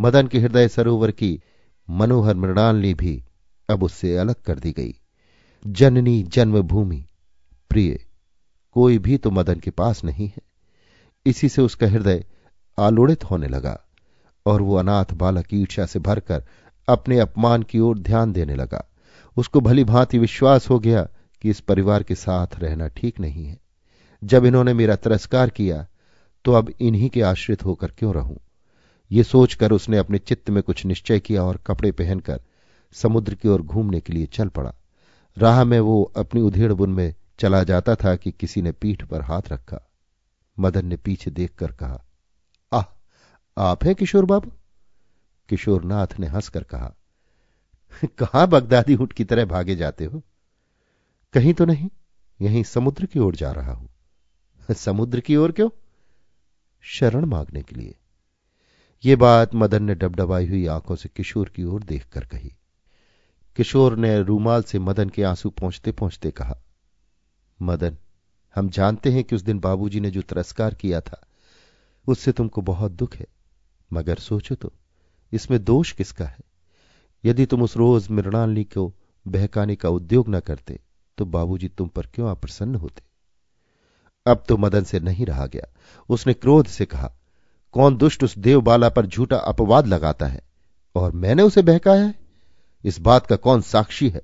[0.02, 1.42] मदन के हृदय सरोवर की
[1.90, 3.24] मनोहर मृणालनी भी
[3.70, 4.96] अब उससे अलग कर दी गई।
[5.68, 7.06] जननी जन्मभूमि,
[7.70, 8.06] प्रिय,
[8.72, 10.42] कोई भी तो मदन के पास नहीं है।
[11.26, 12.26] इसी से उसका हृदय
[12.80, 13.80] आलोड़ित होने लगा
[14.46, 16.44] और वो अनाथ बालक ईर्षा से भरकर
[16.88, 18.90] अपने अपमान की ओर ध्यान देने लगा।
[19.38, 21.08] उसको भली भांति विश्वास हो गया
[21.42, 23.60] कि इस परिवार के साथ रहना ठीक नहीं है।
[24.24, 25.86] जब इन्होंने मेरा तिरस्कार किया
[26.46, 28.38] तो अब इन्हीं के आश्रित होकर क्यों रहूँ?
[29.12, 32.42] ये सोचकर उसने अपने चित्त में कुछ निश्चय किया और कपड़े पहनकर
[32.96, 34.74] समुद्र की ओर घूमने के लिए चल पड़ा।
[35.38, 39.22] राह में वो अपनी उधेड़ बुन में चला जाता था कि किसी ने पीठ पर
[39.22, 39.80] हाथ रखा।
[40.58, 42.04] मदन ने पीछे देखकर कहा,
[42.72, 42.84] आह,
[43.58, 44.52] आप हैं किशोर बाबू?
[45.50, 46.94] किशोरनाथ ने हंसकर कहा,
[48.18, 50.22] कहाँ बगदादी ऊँट की तरह भागे जाते हो?
[51.34, 51.90] कहीं तो नहीं,
[52.42, 53.90] यहीं समुद्र की ओर जा रहा हूँ।
[54.76, 55.70] समुद्र की ओर क्यों?
[56.82, 57.96] शरण मांगने के लिए।
[59.06, 62.56] यह बात मदन ने डबडबाई हुई आँखों से किशोर की ओर देखकर कही।
[63.56, 66.58] किशोर ने रूमाल से मदन के आँसू पहुँचते पहुँचते कहा,
[67.62, 67.98] मदन,
[68.56, 71.28] हम जानते हैं कि उस दिन बाबूजी ने जो तिरस्कार किया था,
[72.08, 73.26] उससे तुमको बहुत दुख है।
[73.94, 74.74] मगर सोचो तो
[75.34, 76.40] इसमें दोष किसका है?
[77.26, 78.94] यदि तुम उस रोज मृणाली को
[79.28, 80.80] बहकाने का उद्योग न करते
[81.18, 83.04] तो बाबूजी तुम पर क्यों अप्रसन्न होते?
[84.26, 85.68] अब तो मदन से नहीं रहा गया।
[86.10, 87.12] उसने क्रोध से कहा,
[87.72, 90.42] कौन दुष्ट उस देवबाला पर झूठा अपवाद लगाता है?
[90.96, 92.14] और मैंने उसे बहकाया है?
[92.84, 94.22] इस बात का कौन साक्षी है?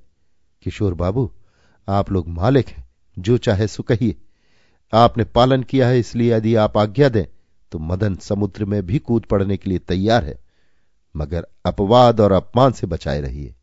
[0.64, 1.32] किशोर बाबू,
[1.88, 4.16] आप लोग मालिक हैं, जो चाहे सो कहिए।
[4.94, 7.26] आपने पालन किया है, इसलिए यदि आप आज्ञा दें
[7.72, 10.40] तो मदन समुद्र में भी कूद पड़ने के लिए तैयार है,
[11.16, 13.54] मगर अपवाद और अपमान से बचाए रहिए।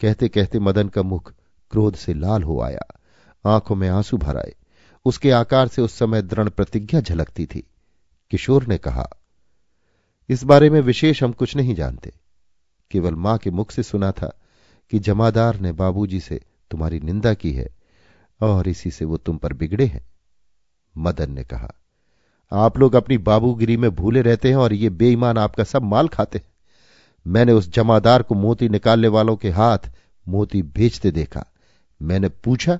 [0.00, 1.32] कहते कहते मदन का मुख
[1.70, 3.00] क्रोध से लाल हो आया।
[3.46, 4.54] आँखों में आँसू भर आए।
[5.04, 7.66] उसके आकार से उस समय दृढ़ प्रतिज्ञा झलकती थी।
[8.30, 9.08] किशोर ने कहा,
[10.28, 12.12] इस बारे में विशेष हम कुछ नहीं जानते।
[12.90, 14.40] केवल माँ के मुख से सुना था
[14.90, 17.68] कि जमादार ने बाबूजी से तुम्हारी निंदा की है
[18.40, 20.06] और इसी से वो तुम पर बिगड़े हैं।
[20.98, 21.74] मदन ने कहा,
[22.52, 26.38] आप लोग अपनी बाबूगिरी में भूले रहते हैं और ये बेईमान आपका सब माल खाते
[26.38, 26.48] हैं।
[27.26, 29.78] मैंने उस जमादार को मोती निकालने वालों के हाथ
[30.28, 31.44] मोती बेचते देखा।
[32.00, 32.78] मैंने पूछा,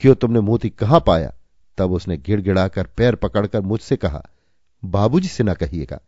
[0.00, 1.32] क्यों तुमने मोती कहाँ पाया?
[1.78, 4.22] तब उसने गिड़गिड़ाकर पैर पकड़कर मुझसे कहा,
[4.82, 6.00] बाबूजी से ना कहिएगा।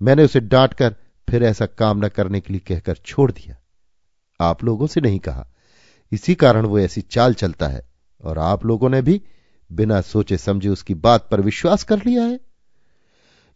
[0.00, 0.94] मैंने उसे डांटकर
[1.28, 3.56] फिर ऐसा काम न करने के लिए कहकर छोड़ दिया।
[4.40, 5.46] आप लोगों से नहीं कहा।
[6.12, 7.82] इसी कारण वो ऐसी चाल चलता है,
[8.24, 9.20] और आप लोगों ने भी
[9.70, 12.38] बिना सोचे समझे उसकी बात पर विश्वास कर लिया है।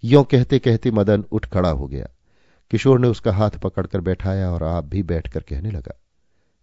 [0.02, 2.08] यो कहते कहते मदन उठ खड़ा हो गया।
[2.70, 5.98] किशोर ने उसका हाथ पकड़कर बैठाया और आप भी बैठकर कहने लगा,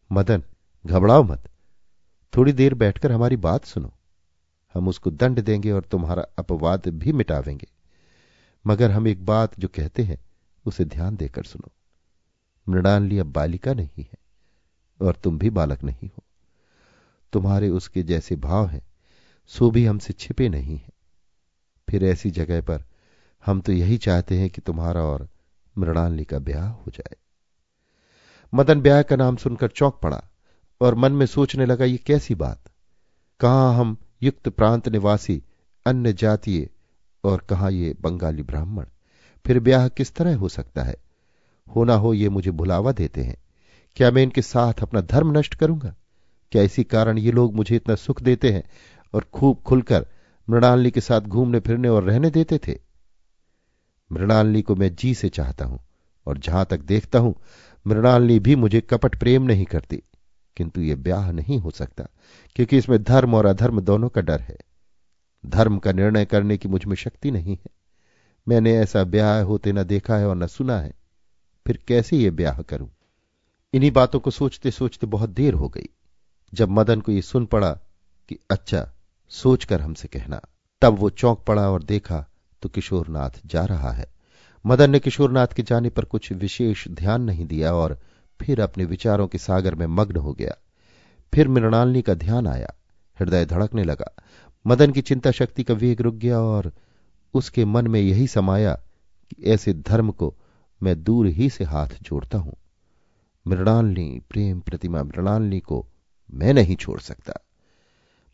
[0.10, 0.44] मदन
[0.86, 1.50] घबराओ मत।
[2.38, 3.94] थोड़ी देर बैठकर हमारी बात सुनो।
[4.74, 7.68] हम उसको दंड देंगे और तुम्हारा अपवाद भी मिटावेंगे।
[8.68, 10.18] मगर हम एक बात जो कहते हैं,
[10.66, 11.72] उसे ध्यान देकर सुनो।
[12.70, 14.18] मृणाली अब बालिका नहीं है,
[15.02, 16.24] और तुम भी बालक नहीं हो।
[17.34, 18.82] तुम्हारे उसके जैसे भाव हैं,
[19.48, 20.90] सो भी हमसे छिपे नहीं है।
[21.90, 22.84] फिर ऐसी जगह पर
[23.46, 25.30] हम तो यही चाहते हैं कि तुम्हारा और
[25.78, 27.16] मृणालिनी का ब्याह हो जाए।
[28.54, 30.24] मदन ब्याह का नाम सुनकर चौंक पड़ा।
[30.82, 32.60] और मन में सोचने लगा, ये कैसी बात?
[33.40, 35.44] कहा हम युक्त प्रांत निवासी,
[35.86, 36.70] अन्य जातीय
[37.24, 38.86] और कहा ये बंगाली ब्राह्मण?
[39.46, 40.96] फिर ब्याह किस तरह हो सकता है?
[41.76, 43.36] होना हो ये मुझे भुलावा देते हैं।
[43.96, 45.96] क्या मैं इनके साथ अपना धर्म नष्ट करूँगा?
[46.52, 48.64] क्या इसी कारण ये लोग मुझे इतना सुख देते हैं
[49.14, 50.06] और खूब खुलकर
[50.50, 52.80] मृणालिनी के साथ घूमने फिरने और रहने देते थे?
[54.12, 55.80] मृणालिनी को मैं जी से चाहता हूँ
[56.26, 57.36] और जहाँ तक देखता हूँ,
[57.88, 60.04] मृणालिनी भी मुझे कपट प्रेम नहीं करती।
[60.58, 62.08] किंतु यह ब्याह नहीं हो सकता,
[62.56, 64.58] क्योंकि इसमें धर्म और अधर्म दोनों का डर है।
[65.46, 67.70] धर्म का निर्णय करने की मुझमें शक्ति नहीं है।
[68.48, 70.94] मैंने ऐसा ब्याह होते न देखा है और न सुना है।
[71.68, 72.90] फिर कैसे ये ब्याह करूँ?
[73.74, 75.90] इन्हीं बातों को सोचते सोचते बहुत देर हो गई।
[76.54, 77.72] जब मदन को यह सुन पड़ा
[78.30, 78.94] कि अच्छा
[79.30, 80.42] सोचकर हमसे कहना।
[80.82, 82.26] तब वो चौंक पड़ा और देखा
[82.62, 84.14] तो किशोरनाथ जा रहा है।
[84.66, 88.00] मदन ने किशोरनाथ के जाने पर कुछ विशेष ध्यान नहीं दिया और
[88.42, 90.56] फिर अपने विचारों के सागर में मग्न हो गया।
[91.34, 92.74] फिर मृणालिनी का ध्यान आया।
[93.20, 94.16] हृदय धड़कने लगा।
[94.68, 96.74] मदन की चिंता शक्ति का वेग रुक गया और
[97.34, 98.76] उसके मन में यही समाया
[99.30, 100.36] कि ऐसे धर्म को
[100.84, 102.54] मैं दूर ही से हाथ जोड़ता हूँ।
[103.48, 105.88] मृणालिनी, प्रेम प्रतिमा मृणालिनी को
[106.34, 107.34] मैं नहीं छोड़ सकता।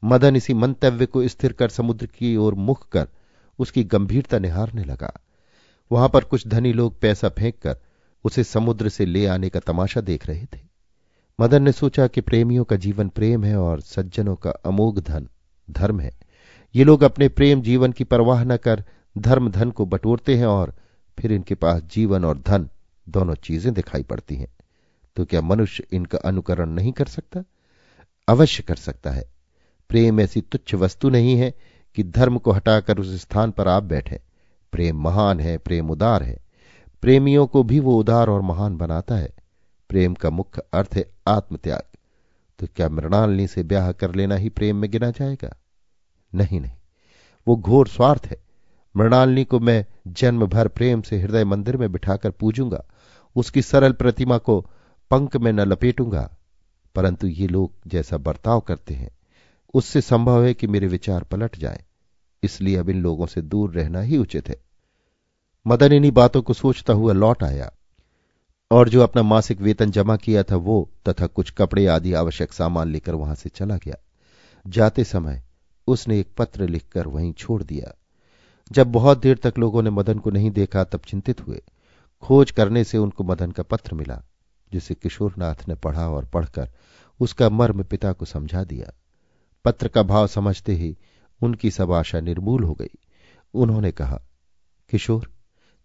[0.04, 3.08] मदन इसी मंतव्य को स्थिर कर समुद्र की ओर मुख कर
[3.60, 5.20] उसकी गंभीरता निहारने लगा।
[5.92, 7.78] वहाँ पर कुछ धनी लोग पैसा फेंक कर
[8.24, 10.60] उसे समुद्र से ले आने का तमाशा देख रहे थे।
[11.40, 15.28] मदन ने सोचा कि प्रेमियों का जीवन प्रेम है और सज्जनों का अमोघ धन,
[15.72, 16.18] धर्म है।
[16.76, 18.84] ये लोग अपने प्रेम जीवन की परवाह न कर
[19.18, 20.76] धर्म धन को बटोरते हैं और
[21.20, 22.70] फिर इनके पास जीवन और धन
[23.10, 24.48] दोनों चीज़ें दिखाई पड़ती हैं।
[25.16, 27.44] तो क्या मनुष्य इनका अनुकरण नहीं कर सकता?
[28.28, 29.24] अवश्य कर सकता है।
[29.90, 31.54] प्रेम ऐसी तुच्छ वस्तु नहीं है
[31.96, 34.20] कि धर्म को हटाकर उस स्थान पर आप बैठे।
[34.72, 36.47] प्रेम महान है, प्रेम उदार है।
[37.02, 39.30] प्रेमियों को भी वो उदार और महान बनाता है।
[39.90, 41.82] प्रेम का मुख्य अर्थ है आत्मत्याग।
[42.60, 45.58] तो क्या मृणालिनी से ब्याह कर लेना ही प्रेम में गिना जाएगा?
[46.36, 46.72] नहीं नहीं।
[47.48, 48.38] वो घोर स्वार्थ है।
[48.98, 52.86] मृणालिनी को मैं जन्म भर प्रेम से हृदय मंदिर में बिठाकर पूजूँगा।
[53.36, 54.68] उसकी सरल प्रतिमा को
[55.12, 56.38] पंख में न लपेटूँगा।
[56.96, 59.10] परंतु ये लोग जैसा बर्ताव करते हैं,
[59.74, 61.80] उससे संभव है कि मेरे विचार पलट जाएँ।
[62.44, 64.67] इसलिए अब इन लोगों से दूर रहना ही उचित है।
[65.68, 67.72] मदन इन्हीं बातों को सोचता हुआ लौट आया
[68.72, 72.90] और जो अपना मासिक वेतन जमा किया था वो तथा कुछ कपड़े आदि आवश्यक सामान
[72.90, 73.96] लेकर वहाँ से चला गया।
[74.68, 75.44] जाते समय
[75.88, 77.94] उसने एक पत्र लिखकर वहीं छोड़ दिया।
[78.72, 81.62] जब बहुत देर तक लोगों ने मदन को नहीं देखा, तब चिंतित हुए।
[82.22, 84.24] खोज करने से उनको मदन का पत्र मिला,
[84.72, 86.70] जिसे किशोरनाथ ने पढ़ा और पढ़कर
[87.20, 88.94] उसका मर्म पिता को समझा दिया।
[89.66, 90.98] पत्र का भाव समझते ही
[91.42, 92.96] उनकी सब आशा निर्मूल हो गई।
[93.54, 94.22] उन्होंने कहा,
[94.90, 95.37] किशोर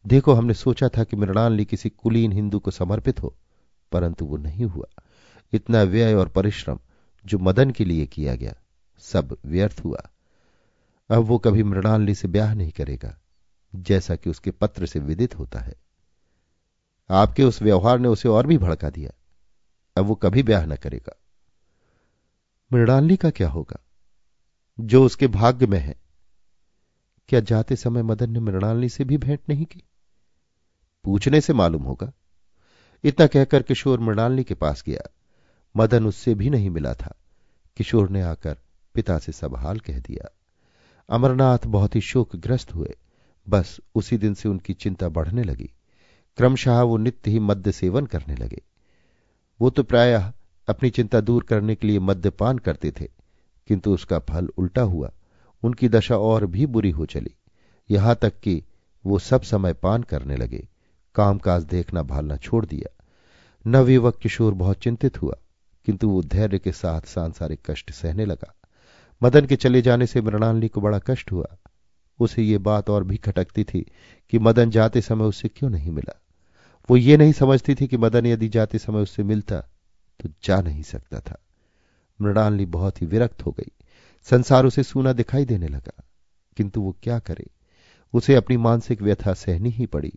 [0.06, 3.36] देखो, हमने सोचा था कि मृणाली किसी कुलीन हिंदू को समर्पित हो,
[3.92, 5.02] परंतु वो नहीं हुआ।
[5.52, 6.78] इतना व्यय और परिश्रम
[7.26, 8.54] जो मदन के लिए किया गया,
[8.98, 10.02] सब व्यर्थ हुआ।
[11.10, 13.18] अब वो कभी मृणाली से ब्याह नहीं करेगा,
[13.74, 15.74] जैसा कि उसके पत्र से विदित होता है।
[17.10, 19.10] आपके उस व्यवहार ने उसे और भी भड़का दिया।
[19.96, 21.16] अब वो कभी ब्याह न करेगा।
[22.72, 23.84] मृणालिनी का क्या होगा?
[24.80, 25.96] जो उसके भाग्य में है।
[27.28, 29.82] क्या जाते समय मदन ने मृणाली से भी भेंट नहीं की?
[31.04, 32.12] पूछने से मालूम होगा।
[33.04, 35.10] इतना कहकर किशोर मृणालिनी के पास गया।
[35.76, 37.14] मदन उससे भी नहीं मिला था।
[37.76, 38.56] किशोर ने आकर
[38.94, 40.36] पिता से सब हाल कह दिया।
[41.10, 42.96] अमरनाथ बहुत ही शोकग्रस्त हुए।
[43.48, 45.70] बस उसी दिन से उनकी चिंता बढ़ने लगी।
[46.36, 48.62] क्रमशः वो नित्य ही मद्य सेवन करने लगे।
[49.60, 50.32] वो तो प्रायः
[50.68, 53.08] अपनी चिंता दूर करने के लिए मद्यपान करते थे,
[53.66, 55.12] किंतु उसका फल उल्टा हुआ।
[55.62, 57.34] उनकी दशा और भी बुरी हो चली।
[57.90, 58.64] यहाँ तक कि
[59.06, 60.68] वो सब समय पान करने लगे।
[61.14, 63.04] कामकाज देखना भालना छोड़ दिया।
[63.64, 65.34] नवयुवक किशोर बहुत चिंतित हुआ,
[65.86, 68.54] किंतु वो धैर्य के साथ सांसारिक कष्ट सहने लगा।
[69.22, 71.46] मदन के चले जाने से मृणालिनी को बड़ा कष्ट हुआ।
[72.20, 73.80] उसे ये बात और भी खटकती थी
[74.32, 76.18] कि मदन जाते समय उससे क्यों नहीं मिला।
[76.88, 79.60] वो ये नहीं समझती थी कि मदन यदि जाते समय उससे मिलता
[80.20, 81.38] तो जा नहीं सकता था।
[82.20, 83.70] मृणालिनी बहुत ही विरक्त हो गई।
[84.26, 86.02] संसार उसे सूना दिखाई देने लगा,
[86.56, 87.46] किंतु वो क्या करे?
[88.14, 90.12] उसे अपनी मानसिक व्यथा सहनी ही पड़ी।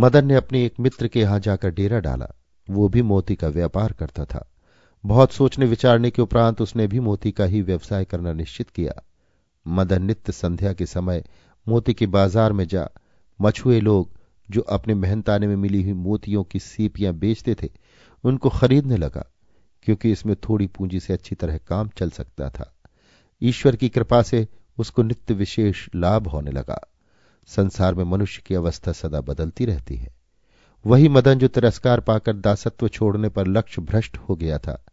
[0.00, 2.26] मदन ने अपने एक मित्र के यहाँ जाकर डेरा डाला।
[2.68, 4.50] वो भी मोती का व्यापार करता था।
[5.04, 8.92] बहुत सोचने विचारने के उपरांत उसने भी मोती का ही व्यवसाय करना निश्चित किया।
[9.66, 11.24] मदन नित्य संध्या के समय
[11.66, 12.88] मोती के बाज़ार में जा,
[13.40, 14.10] मछुए लोग
[14.48, 17.68] जो अपने मेहनताने में मिली हुई मोतियों की सीपियाँ बेचते थे,
[18.24, 19.24] उनको खरीदने लगा,
[19.82, 22.72] क्योंकि इसमें थोड़ी पूंजी से अच्छी तरह काम चल सकता था।
[23.42, 24.46] ईश्वर की कृपा से
[24.78, 26.80] उसको नित्य विशेष लाभ होने लगा।
[27.46, 30.14] संसार में मनुष्य की अवस्था सदा बदलती रहती है।
[30.86, 34.84] वही मदन जो तिरस्कार पाकर दासत्व छोड़ने पर लक्ष्य भ्रष्ट हो गया था,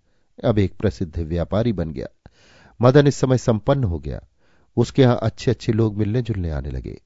[0.43, 2.07] अब एक प्रसिद्ध व्यापारी बन गया।
[2.81, 4.21] मदन इस समय संपन्न हो गया।
[4.77, 7.01] उसके यहाँ अच्छे अच्छे लोग मिलने जुलने आने लगे।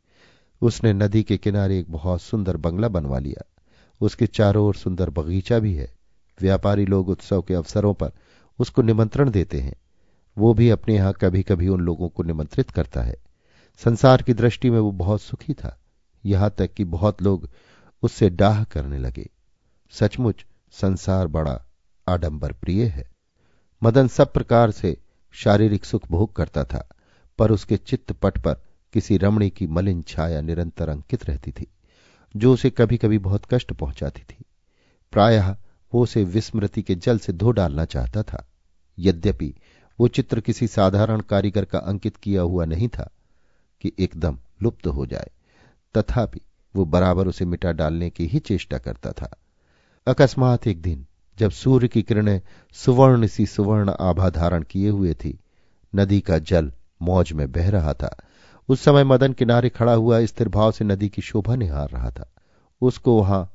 [0.61, 3.61] उसने नदी के किनारे एक बहुत सुंदर बंगला बनवा लिया।
[4.01, 5.93] उसके चारों ओर सुंदर बगीचा भी है।
[6.41, 8.11] व्यापारी लोग उत्सव के अवसरों पर
[8.59, 9.75] उसको निमंत्रण देते हैं।
[10.37, 13.15] वो भी अपने यहाँ कभी कभी उन लोगों को निमंत्रित करता है।
[13.79, 15.77] संसार की दृष्टि में वो बहुत सुखी था।
[16.25, 17.49] यहाँ तक कि बहुत लोग
[18.03, 19.29] उससे डाह करने लगे।
[19.91, 21.61] सचमुच संसार बड़ा
[22.07, 23.09] आडंबर प्रिय है।
[23.83, 24.97] मदन सब प्रकार से
[25.31, 26.87] शारीरिक सुख भोग करता था,
[27.39, 28.61] पर उसके चित्त पट पर
[28.93, 31.67] किसी रमणी की मलिन छाया निरंतर अंकित रहती थी,
[32.35, 34.43] जो उसे कभी कभी बहुत कष्ट पहुंचाती थी।
[35.13, 35.55] प्रायः
[35.93, 38.45] वो उसे विस्मृति के जल से धो डालना चाहता था।
[38.97, 39.53] यद्यपि
[39.99, 43.09] वो चित्र किसी साधारण कारीगर का अंकित किया हुआ नहीं था
[43.81, 45.29] कि एकदम लुप्त हो जाए।
[45.97, 46.39] तथापि
[46.75, 49.35] वो बराबर उसे मिटा डालने की ही चेष्टा करता था।
[50.07, 51.05] अकस्मात एक दिन,
[51.37, 52.41] जब सूर्य की किरणें
[52.73, 55.39] सुवर्ण सी सुवर्ण आभा धारण किए हुए थी,
[55.95, 58.17] नदी का जल मौज में बह रहा था।
[58.69, 62.33] उस समय मदन किनारे खड़ा हुआ स्थिर भाव से नदी की शोभा निहार रहा था।
[62.81, 63.53] उसको वहाँ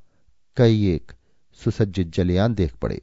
[0.56, 1.12] कई एक
[1.54, 3.02] सुसज्जित जलयान देख पड़े।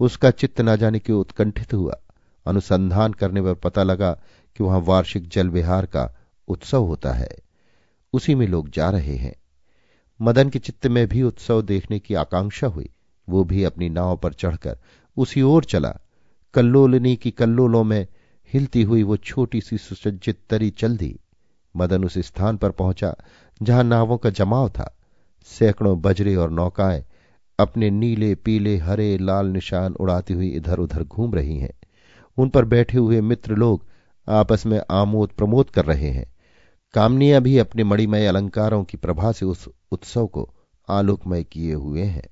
[0.00, 2.00] उसका चित्त न जाने के उत्कंठित हुआ।
[2.46, 4.12] अनुसंधान करने पर पता लगा
[4.56, 7.28] कि वहाँ वार्षिक जल विहार का उत्सव होता है।
[8.12, 9.34] उसी में लोग जा रहे हैं।
[10.22, 12.90] मदन के चित्त में भी उत्सव देखने की आकांक्षा हुई।
[13.28, 14.78] वो भी अपनी नाव पर चढ़कर
[15.16, 15.98] उसी ओर चला।
[16.54, 18.06] कल्लोलनी की कल्लोलों में
[18.52, 21.20] हिलती हुई वो छोटी सी सुसज्जित तरी चल दी।
[21.76, 23.16] मदन उस स्थान पर पहुँचा,
[23.62, 24.98] जहाँ नावों का जमाव था।
[25.44, 27.04] सैकड़ों बजरे और नौकाएँ
[27.58, 31.72] अपने नीले, पीले, हरे, लाल निशान उड़ाती हुई इधर उधर घूम रही हैं।
[32.36, 33.86] उन पर बैठे हुए मित्र लोग
[34.28, 36.31] आपस में आमोद प्रमोद कर रहे हैं।
[36.94, 40.50] कामनियाँ भी अपने मणिमय अलंकारों की प्रभा से उस उत्सव को
[40.88, 42.26] आलोकमय किए हुए हैं।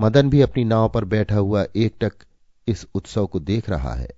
[0.00, 2.12] मदन भी अपनी नाव पर बैठा हुआ एकटक
[2.68, 4.10] इस उत्सव को देख रहा है।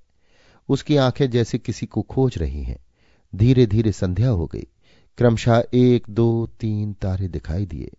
[0.68, 2.86] उसकी आँखें जैसे किसी को खोज रही हैं।
[3.34, 4.66] धीरे धीरे संध्या हो गई।
[5.18, 7.92] क्रमशः एक, दो, तीन तारे दिखाई दिए।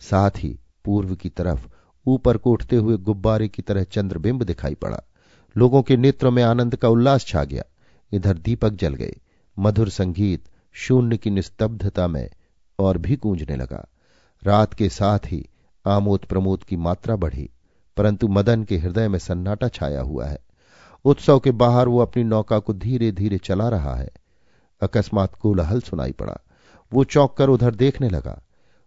[0.00, 1.68] साथ ही पूर्व की तरफ़
[2.06, 5.02] ऊपर को उठते हुए गुब्बारे की तरह चंद्रबिंब दिखाई पड़ा।
[5.56, 7.62] लोगों के नेत्रों में आनंद का उल्लास छा गया।
[8.12, 9.16] इधर दीपक जल गए।
[9.58, 10.44] मधुर संगीत
[10.76, 12.28] शून्य की निस्तब्धता में
[12.78, 13.86] और भी गूंजने लगा।
[14.42, 15.44] रात के साथ ही
[15.84, 17.50] आमोद प्रमोद की मात्रा बढ़ी,
[17.96, 20.38] परंतु मदन के हृदय में सन्नाटा छाया हुआ है।
[21.04, 24.10] उत्सव के बाहर वो अपनी नौका को धीरे धीरे चला रहा है।
[24.82, 26.38] अकस्मात कोलाहल सुनाई पड़ा।
[26.92, 28.40] वो चौंक कर उधर देखने लगा।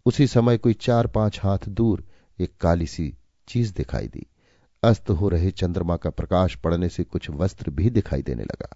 [0.06, 2.04] उसी समय कोई चार पाँच हाथ दूर
[2.40, 3.14] एक काली सी
[3.48, 4.26] चीज़ दिखाई दी।
[4.84, 8.76] अस्त हो रहे चंद्रमा का प्रकाश पड़ने से कुछ वस्त्र भी दिखाई देने लगा।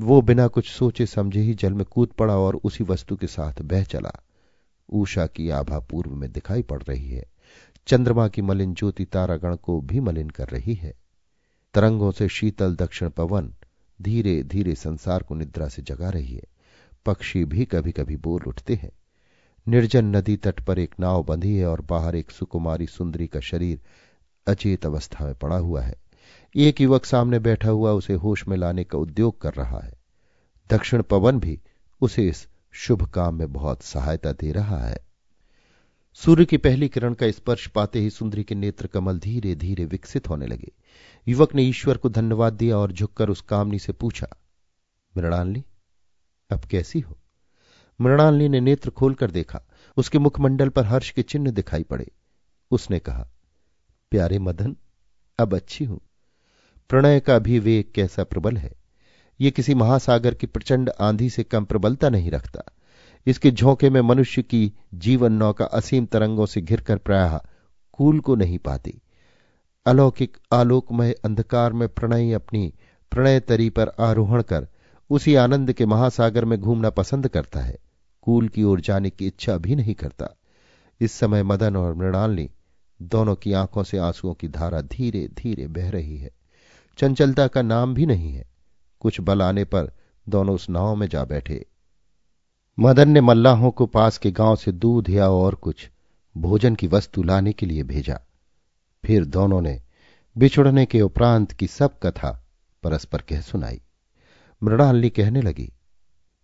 [0.00, 3.62] वो बिना कुछ सोचे समझे ही जल में कूद पड़ा और उसी वस्तु के साथ
[3.62, 4.24] बह चला।
[4.92, 7.24] ऊषा की आभा पूर्व में दिखाई पड़ रही है।
[7.86, 10.94] चंद्रमा की मलिन ज्योति तारागण को भी मलिन कर रही है।
[11.74, 13.54] तरंगों से शीतल दक्षिण पवन
[14.02, 16.44] धीरे धीरे संसार को निद्रा से जगा रही है।
[17.06, 18.90] पक्षी भी कभी कभी बोल उठते हैं।
[19.68, 23.80] निर्जन नदी तट पर एक नाव बंधी है और बाहर एक सुकुमारी सुंदरी का शरीर
[24.46, 26.05] अचेत अवस्था में पड़ा हुआ है।
[26.54, 29.92] एक युवक सामने बैठा हुआ उसे होश में लाने का उद्योग कर रहा है।
[30.70, 31.58] दक्षिण पवन भी
[32.00, 34.98] उसे इस शुभ काम में बहुत सहायता दे रहा है।
[36.14, 40.28] सूर्य की पहली किरण का स्पर्श पाते ही सुंदरी के नेत्र कमल धीरे धीरे विकसित
[40.28, 40.72] होने लगे।
[41.26, 44.28] युवक ने ईश्वर को धन्यवाद दिया और झुककर उस कामनी से पूछा,
[45.14, 45.64] मृणालिनी,
[46.50, 47.18] अब कैसी हो?
[48.00, 49.62] मृणालिनी ने नेत्र खोलकर देखा।
[49.96, 52.10] उसके मुखमंडल पर हर्ष के चिन्ह दिखाई पड़े।
[52.70, 53.28] उसने कहा,
[54.12, 54.76] प्यारे मदन,
[55.38, 56.00] अब अच्छी हूँ।
[56.88, 58.72] प्रणय का भी वेग कैसा प्रबल है?
[59.40, 62.62] ये किसी महासागर की प्रचंड आंधी से कम प्रबलता नहीं रखता।
[63.26, 67.40] इसके झोंके में मनुष्य की जीवन नौका असीम तरंगों से घिरकर प्राय
[67.92, 69.00] कूल को नहीं पाती।
[69.86, 72.74] अलौकिक आलोकमय अंधकार में प्रणय अपनी
[73.10, 74.68] प्रणय तरी पर आरोहण कर
[75.10, 77.78] उसी आनंद के महासागर में घूमना पसंद करता है।
[78.22, 80.36] कूल की ओर जाने की इच्छा भी नहीं करता।
[81.00, 82.50] इस समय मदन और मृणालिनी
[83.02, 86.30] दोनों की आँखों से आंसुओं की धारा धीरे धीरे बह रही है।
[86.98, 88.44] चंचलता का नाम भी नहीं है।
[89.00, 89.90] कुछ बल आने पर
[90.28, 91.64] दोनों उस नाव में जा बैठे।
[92.78, 95.88] मदन ने मल्लाहों को पास के गाँव से दूध या और कुछ
[96.36, 98.20] भोजन की वस्तु लाने के लिए भेजा।
[99.04, 99.80] फिर दोनों ने
[100.36, 102.30] बिछुड़ने के उपरांत की सब कथा
[102.82, 103.80] परस्पर कह सुनाई।
[104.62, 105.72] मृणालिनी कहने लगी,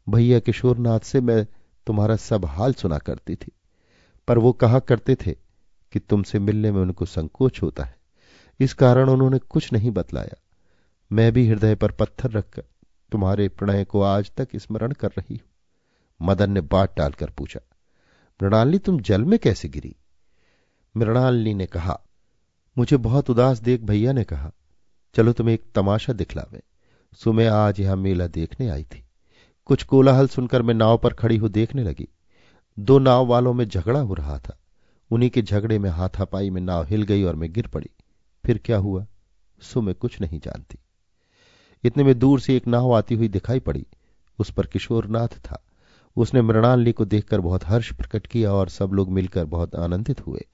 [0.09, 1.47] भैया किशोरनाथ से मैं
[1.87, 3.53] तुम्हारा सब हाल सुना करती थी,
[4.29, 5.33] पर वो कहा करते थे
[5.93, 7.97] कि तुमसे मिलने में उनको संकोच होता है।
[8.61, 10.42] इस कारण उन्होंने कुछ नहीं बतलाया।
[11.13, 12.63] मैं भी हृदय पर पत्थर रखकर
[13.13, 15.49] तुम्हारे प्रणय को आज तक स्मरण कर रही हूँ।
[16.21, 17.61] मदन ने बात डालकर पूछा,
[18.41, 19.95] मृणालिनी, तुम जल में कैसे गिरी?
[20.95, 21.99] मृणालिनी ने कहा,
[22.77, 24.51] मुझे बहुत उदास देख भैया ने कहा,
[25.15, 26.63] चलो तुम्हें एक तमाशा दिखलावे।
[27.17, 29.05] सुबह आज यहाँ मेला देखने आई थी।
[29.65, 32.09] कुछ कोलाहल सुनकर मैं नाव पर खड़ी हो देखने लगी।
[32.79, 34.59] दो नाव वालों में झगड़ा हो रहा था।
[35.11, 37.91] उन्हीं के झगड़े में हाथापाई में नाव हिल गई और मैं गिर पड़ी।
[38.45, 39.07] फिर क्या हुआ?
[39.63, 40.79] सो मैं कुछ नहीं जानती।
[41.85, 43.87] इतने में दूर से एक नाव आती हुई दिखाई पड़ी।
[44.39, 45.63] उस पर किशोरनाथ था।
[46.17, 50.47] उसने मृणाली को देखकर बहुत हर्ष प्रकट किया और सब लोग मिलकर बहुत आनंदित हुए।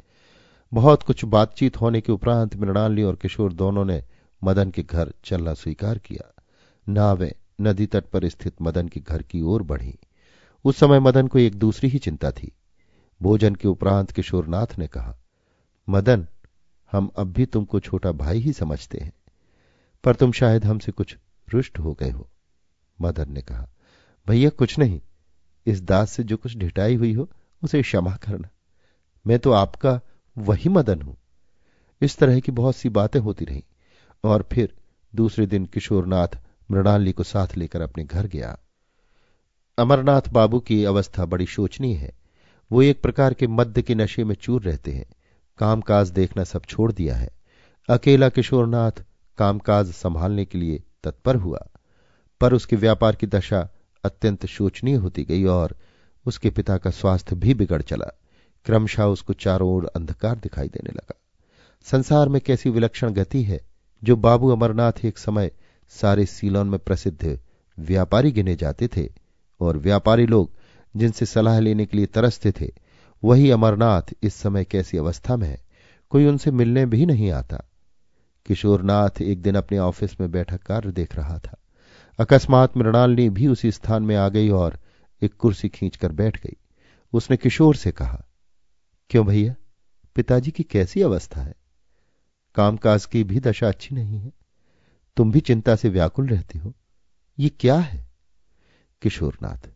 [0.74, 4.05] बहुत कुछ बातचीत होने के उपरांत मृणाली और किशोर दोनों ने
[4.45, 6.43] मदन के घर चलना स्वीकार किया।
[6.89, 9.99] नावें नदी तट पर स्थित मदन के घर की ओर बढ़ी।
[10.64, 12.53] उस समय मदन को एक दूसरी ही चिंता थी।
[13.22, 15.16] भोजन के उपरांत किशोरनाथ ने कहा,
[15.89, 16.26] मदन,
[16.93, 19.12] हम अब भी तुमको छोटा भाई ही समझते हैं।
[20.05, 21.17] पर तुम शायद हमसे कुछ
[21.49, 22.31] रुष्ट हो गए हो।
[23.01, 23.69] मदन ने कहा,
[24.29, 25.01] भैया, कुछ नहीं।
[25.67, 27.31] इस दास से जो कुछ ढिटाई हुई हो,
[27.63, 28.49] उसे क्षमा करना।
[29.27, 30.01] मैं तो आपका
[30.39, 31.17] वही मदन हूँ।
[32.03, 33.63] इस तरह की बहुत सी बातें होती रहीं,
[34.25, 34.75] और फिर
[35.15, 36.29] दूसरे दिन किशोरनाथ
[36.71, 38.59] मृणाली को साथ लेकर अपने घर गया।
[39.79, 42.13] अमरनाथ बाबू की अवस्था बड़ी शोचनीय है।
[42.73, 45.07] वो एक प्रकार के मद्य के नशे में चूर रहते हैं।
[45.59, 47.31] कामकाज देखना सब छोड़ दिया है।
[47.89, 49.05] अकेला किशोरनाथ
[49.39, 51.66] कामकाज संभालने के लिए तत्पर हुआ।
[52.41, 53.68] पर उसके व्यापार की दशा
[54.05, 55.76] अत्यंत शोचनीय होती गई और
[56.26, 58.18] उसके पिता का स्वास्थ्य भी बिगड़ चला।
[58.64, 61.20] क्रमशः उसको चारों ओर अंधकार दिखाई देने लगा।
[61.84, 63.61] संसार में कैसी विलक्षण गति है,
[64.05, 65.51] जो बाबू अमरनाथ एक समय
[65.89, 67.41] सारे सीलोन में प्रसिद्ध
[67.78, 69.09] व्यापारी गिने जाते थे
[69.61, 70.51] और व्यापारी लोग
[70.97, 72.72] जिनसे सलाह लेने के लिए तरसते थे,
[73.24, 75.64] वही अमरनाथ इस समय कैसी अवस्था में है।
[76.11, 77.68] कोई उनसे मिलने भी नहीं आता।
[78.49, 81.57] किशोरनाथ एक दिन अपने ऑफ़िस में बैठा कार्य देख रहा था।
[82.19, 84.79] अकस्मात मृणालिनी भी उसी स्थान में आ गई और
[85.23, 86.57] एक कुर्सी खींचकर बैठ गई।
[87.13, 88.25] उसने किशोर से कहा,
[89.11, 89.55] क्यों भैया?
[90.15, 91.55] पिताजी की कैसी अवस्था है?
[92.55, 94.33] कामकाज की भी दशा अच्छी नहीं है।
[95.17, 96.75] तुम भी चिंता से व्याकुल रहती हो।
[97.39, 98.11] ये क्या है?
[99.03, 99.69] किशोरनाथ,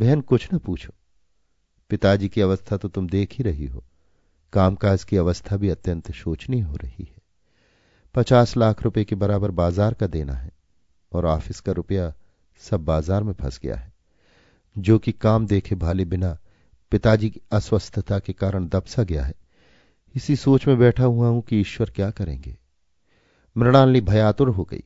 [0.00, 0.92] बहन, कुछ न पूछो।
[1.90, 3.84] पिताजी की अवस्था तो तुम देख ही रही हो।
[4.52, 7.21] कामकाज की अवस्था भी अत्यंत शोचनीय हो रही है।
[8.14, 10.50] पचास लाख रुपए के बराबर बाज़ार का देना है
[11.12, 12.12] और ऑफ़िस का रुपया
[12.60, 13.92] सब बाज़ार में फंस गया है।
[14.76, 16.36] जो कि काम देखे भाले बिना
[16.92, 19.34] पिताजी की अस्वस्थता के कारण दबसा गया है।
[20.14, 22.56] इसी सोच में बैठा हुआ हूँ कि ईश्वर क्या करेंगे।
[23.56, 24.84] मृणालिनी भयातुर हो गई।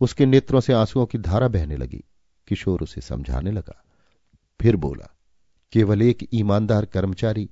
[0.00, 2.02] उसके नेत्रों से आंसुओं की धारा बहने लगी।
[2.48, 3.82] किशोर उसे समझाने लगा।
[4.60, 5.08] फिर बोला,
[5.72, 7.48] केवल एक ईमानदार कर्मचारी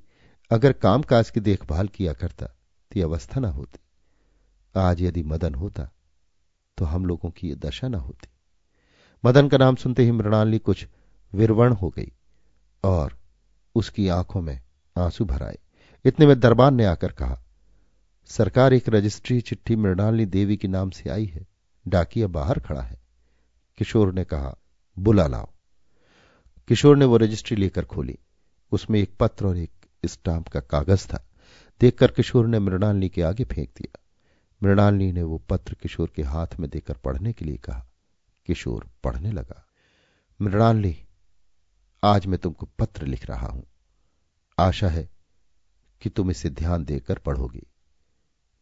[0.50, 3.78] अगर कामकाज की देखभाल किया करता तो अवस्था न होती।
[4.76, 5.90] आज यदि मदन होता
[6.78, 8.28] तो हम लोगों की यह दशा न होती।
[9.24, 10.86] मदन का नाम सुनते ही मृणालिनी कुछ
[11.34, 12.12] विरवण हो गई
[12.84, 13.18] और
[13.74, 14.62] उसकी आँखों में
[14.98, 15.58] आँसू भराए
[16.04, 17.42] इतने में दरबान ने आकर कहा,
[18.24, 21.46] सरकार एक रजिस्ट्री चिट्ठी मृणालिनी देवी के नाम से आई है।
[21.88, 23.00] डाकिया बाहर खड़ा है।
[23.78, 24.54] किशोर ने कहा,
[24.98, 25.48] बुला लाओ।
[26.68, 28.18] किशोर ने वो रजिस्ट्री लेकर खोली।
[28.72, 29.70] उसमें एक पत्र और एक
[30.06, 31.28] स्टाम्प का कागज़ था।
[31.80, 34.03] देखकर किशोर ने मृणालिनी के आगे फेंक दिया।
[34.64, 37.86] मृणालिनी ने वो पत्र किशोर के हाथ में देकर पढ़ने के लिए कहा।
[38.46, 39.66] किशोर पढ़ने लगा।
[40.40, 41.06] मृणालिनी,
[42.04, 43.64] आज मैं तुमको पत्र लिख रहा हूँ।
[44.58, 45.10] आशा है
[46.02, 47.66] कि तुम इसे ध्यान देकर पढ़ोगी।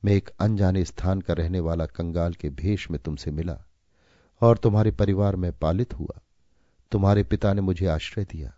[0.05, 3.65] मैं एक अनजाने स्थान का रहने वाला कंगाल के भेष में तुमसे मिला
[4.41, 6.21] और तुम्हारे परिवार में पालित हुआ।
[6.93, 8.55] तुम्हारे पिता ने मुझे आश्रय दिया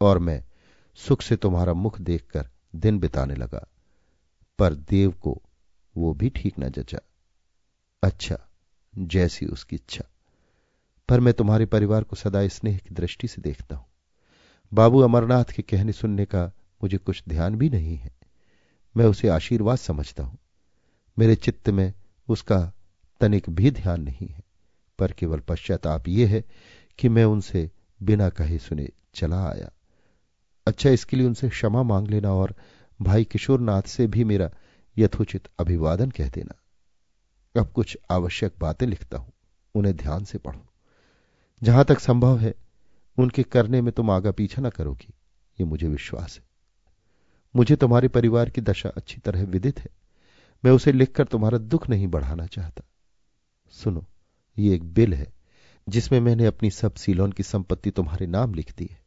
[0.00, 0.44] और मैं
[0.94, 3.68] सुख से तुम्हारा मुख देखकर दिन बिताने लगा।
[4.58, 5.42] पर देव को
[5.96, 6.98] वो भी ठीक न, जचा।
[8.02, 8.48] अच्छा
[8.98, 10.04] जैसी उसकी इच्छा।
[11.08, 13.86] पर मैं तुम्हारे परिवार को सदा स्नेह की दृष्टि से देखता हूँ।
[14.74, 16.46] बाबू अमरनाथ के कहने सुनने का
[16.82, 18.10] मुझे कुछ ध्यान भी नहीं है।
[18.96, 20.38] मैं उसे आशीर्वाद समझता हूँ।
[21.18, 21.94] मेरे चित्त में
[22.28, 22.72] उसका
[23.20, 24.42] तनिक भी ध्यान नहीं है।
[24.98, 26.44] पर केवल पश्चाताप ये है
[26.98, 27.70] कि मैं उनसे
[28.02, 29.70] बिना कहे सुने चला आया।
[30.66, 32.54] अच्छा इसके लिए उनसे क्षमा मांग लेना और
[33.02, 34.50] भाई किशोरनाथ से भी मेरा
[34.98, 36.60] यथोचित अभिवादन कह देना।
[37.60, 39.32] अब कुछ आवश्यक बातें लिखता हूँ,
[39.74, 40.66] उन्हें ध्यान से पढ़ो।
[41.62, 42.54] जहाँ तक संभव है,
[43.18, 45.14] उनके करने में तुम आगा पीछा न करोगी,
[45.60, 46.48] ये मुझे विश्वास है।
[47.56, 49.90] मुझे तुम्हारे परिवार की दशा अच्छी तरह विदित है।
[50.64, 52.84] मैं उसे लिखकर तुम्हारा दुख नहीं बढ़ाना चाहता।
[53.70, 54.06] सुनो,
[54.58, 55.32] ये एक बिल है,
[55.88, 59.02] जिसमें मैंने अपनी सब सीलोन की संपत्ति तुम्हारे नाम लिख दी है।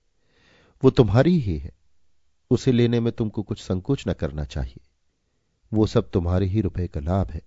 [0.84, 1.72] वो तुम्हारी ही है।
[2.52, 4.88] उसे लेने में तुमको कुछ संकोच न करना चाहिए।
[5.74, 7.42] वो सब तुम्हारे ही रुपए का लाभ है।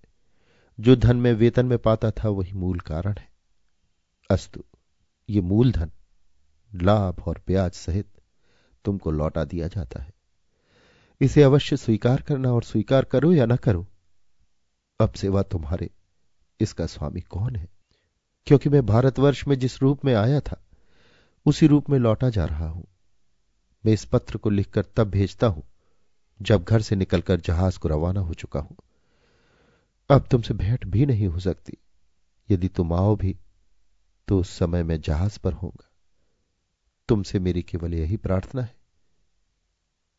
[0.80, 3.32] जो धन में वेतन में पाता था वही मूल कारण है।
[4.30, 4.64] अस्तु,
[5.28, 5.90] ये मूल धन
[6.74, 8.08] लाभ और ब्याज सहित
[8.84, 10.12] तुमको लौटा दिया जाता है।
[11.20, 13.86] इसे अवश्य स्वीकार करना और स्वीकार करो या न करो,
[15.00, 15.90] अब सेवा तुम्हारे,
[16.60, 17.68] इसका स्वामी कौन है?
[18.46, 20.64] क्योंकि मैं भारतवर्ष में जिस रूप में आया था,
[21.46, 22.86] उसी रूप में लौटा जा रहा हूँ।
[23.86, 25.62] मैं इस पत्र को लिखकर तब भेजता हूँ
[26.42, 28.76] जब घर से निकलकर जहाज़ को रवाना हो चुका हूँ।
[30.10, 31.72] अब तुमसे भेंट भी नहीं हो सकती।
[32.50, 33.36] यदि तुम आओ भी
[34.28, 35.90] तो उस समय मैं जहाज़ पर होऊँगा।
[37.08, 38.74] तुमसे मेरी केवल यही प्रार्थना है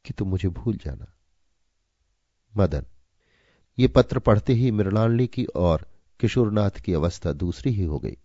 [0.06, 1.06] कि तुम मुझे भूल जाना।
[2.58, 2.86] मदन,
[3.80, 5.86] ये पत्र पढ़ते ही मृणालिनी की और
[6.20, 8.18] किशोरनाथ की अवस्था दूसरी ही हो गई।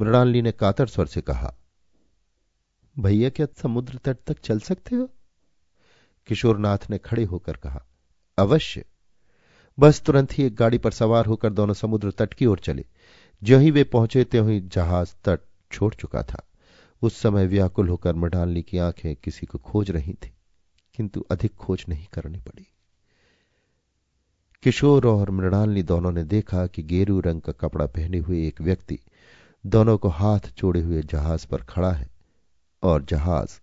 [0.00, 1.54] मृणालिनी ने कातर स्वर से कहा,
[2.98, 5.08] भैया, क्या समुद्र तट तक चल सकते हो?
[6.30, 7.82] किशोरनाथ ने खड़े होकर कहा,
[8.38, 8.84] अवश्य।
[9.78, 12.84] बस तुरंत ही एक गाड़ी पर सवार होकर दोनों समुद्र तट की ओर चले।
[13.42, 15.40] जो ही वे पहुँचे, त्यों ही जहाज़ तट
[15.72, 16.42] छोड़ चुका था।
[17.02, 20.32] उस समय व्याकुल होकर मृणालिनी की आँखें किसी को खोज रही थी,
[20.94, 22.66] किंतु अधिक खोज नहीं करनी पड़ी।
[24.62, 28.98] किशोर और मृणालिनी दोनों ने देखा कि गेरू रंग का कपड़ा पहने हुए एक व्यक्ति
[29.66, 32.10] दोनों को हाथ जोड़े हुए जहाज़ पर खड़ा है
[32.82, 33.60] और जहाज़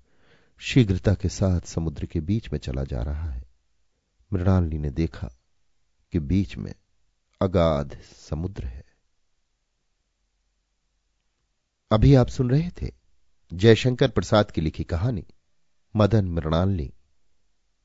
[0.59, 3.43] शीघ्रता के साथ समुद्र के बीच में चला जा रहा है।
[4.33, 5.27] मृणाली ने देखा
[6.11, 6.75] कि बीच में
[7.41, 8.85] अगाध समुद्र है।
[11.91, 12.93] अभी आप सुन रहे थे
[13.53, 15.27] जयशंकर प्रसाद की लिखी कहानी,
[15.95, 16.93] मदन मृणाली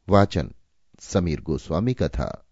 [0.08, 0.54] वाचन
[1.00, 2.46] समीर गोस्वामी का था।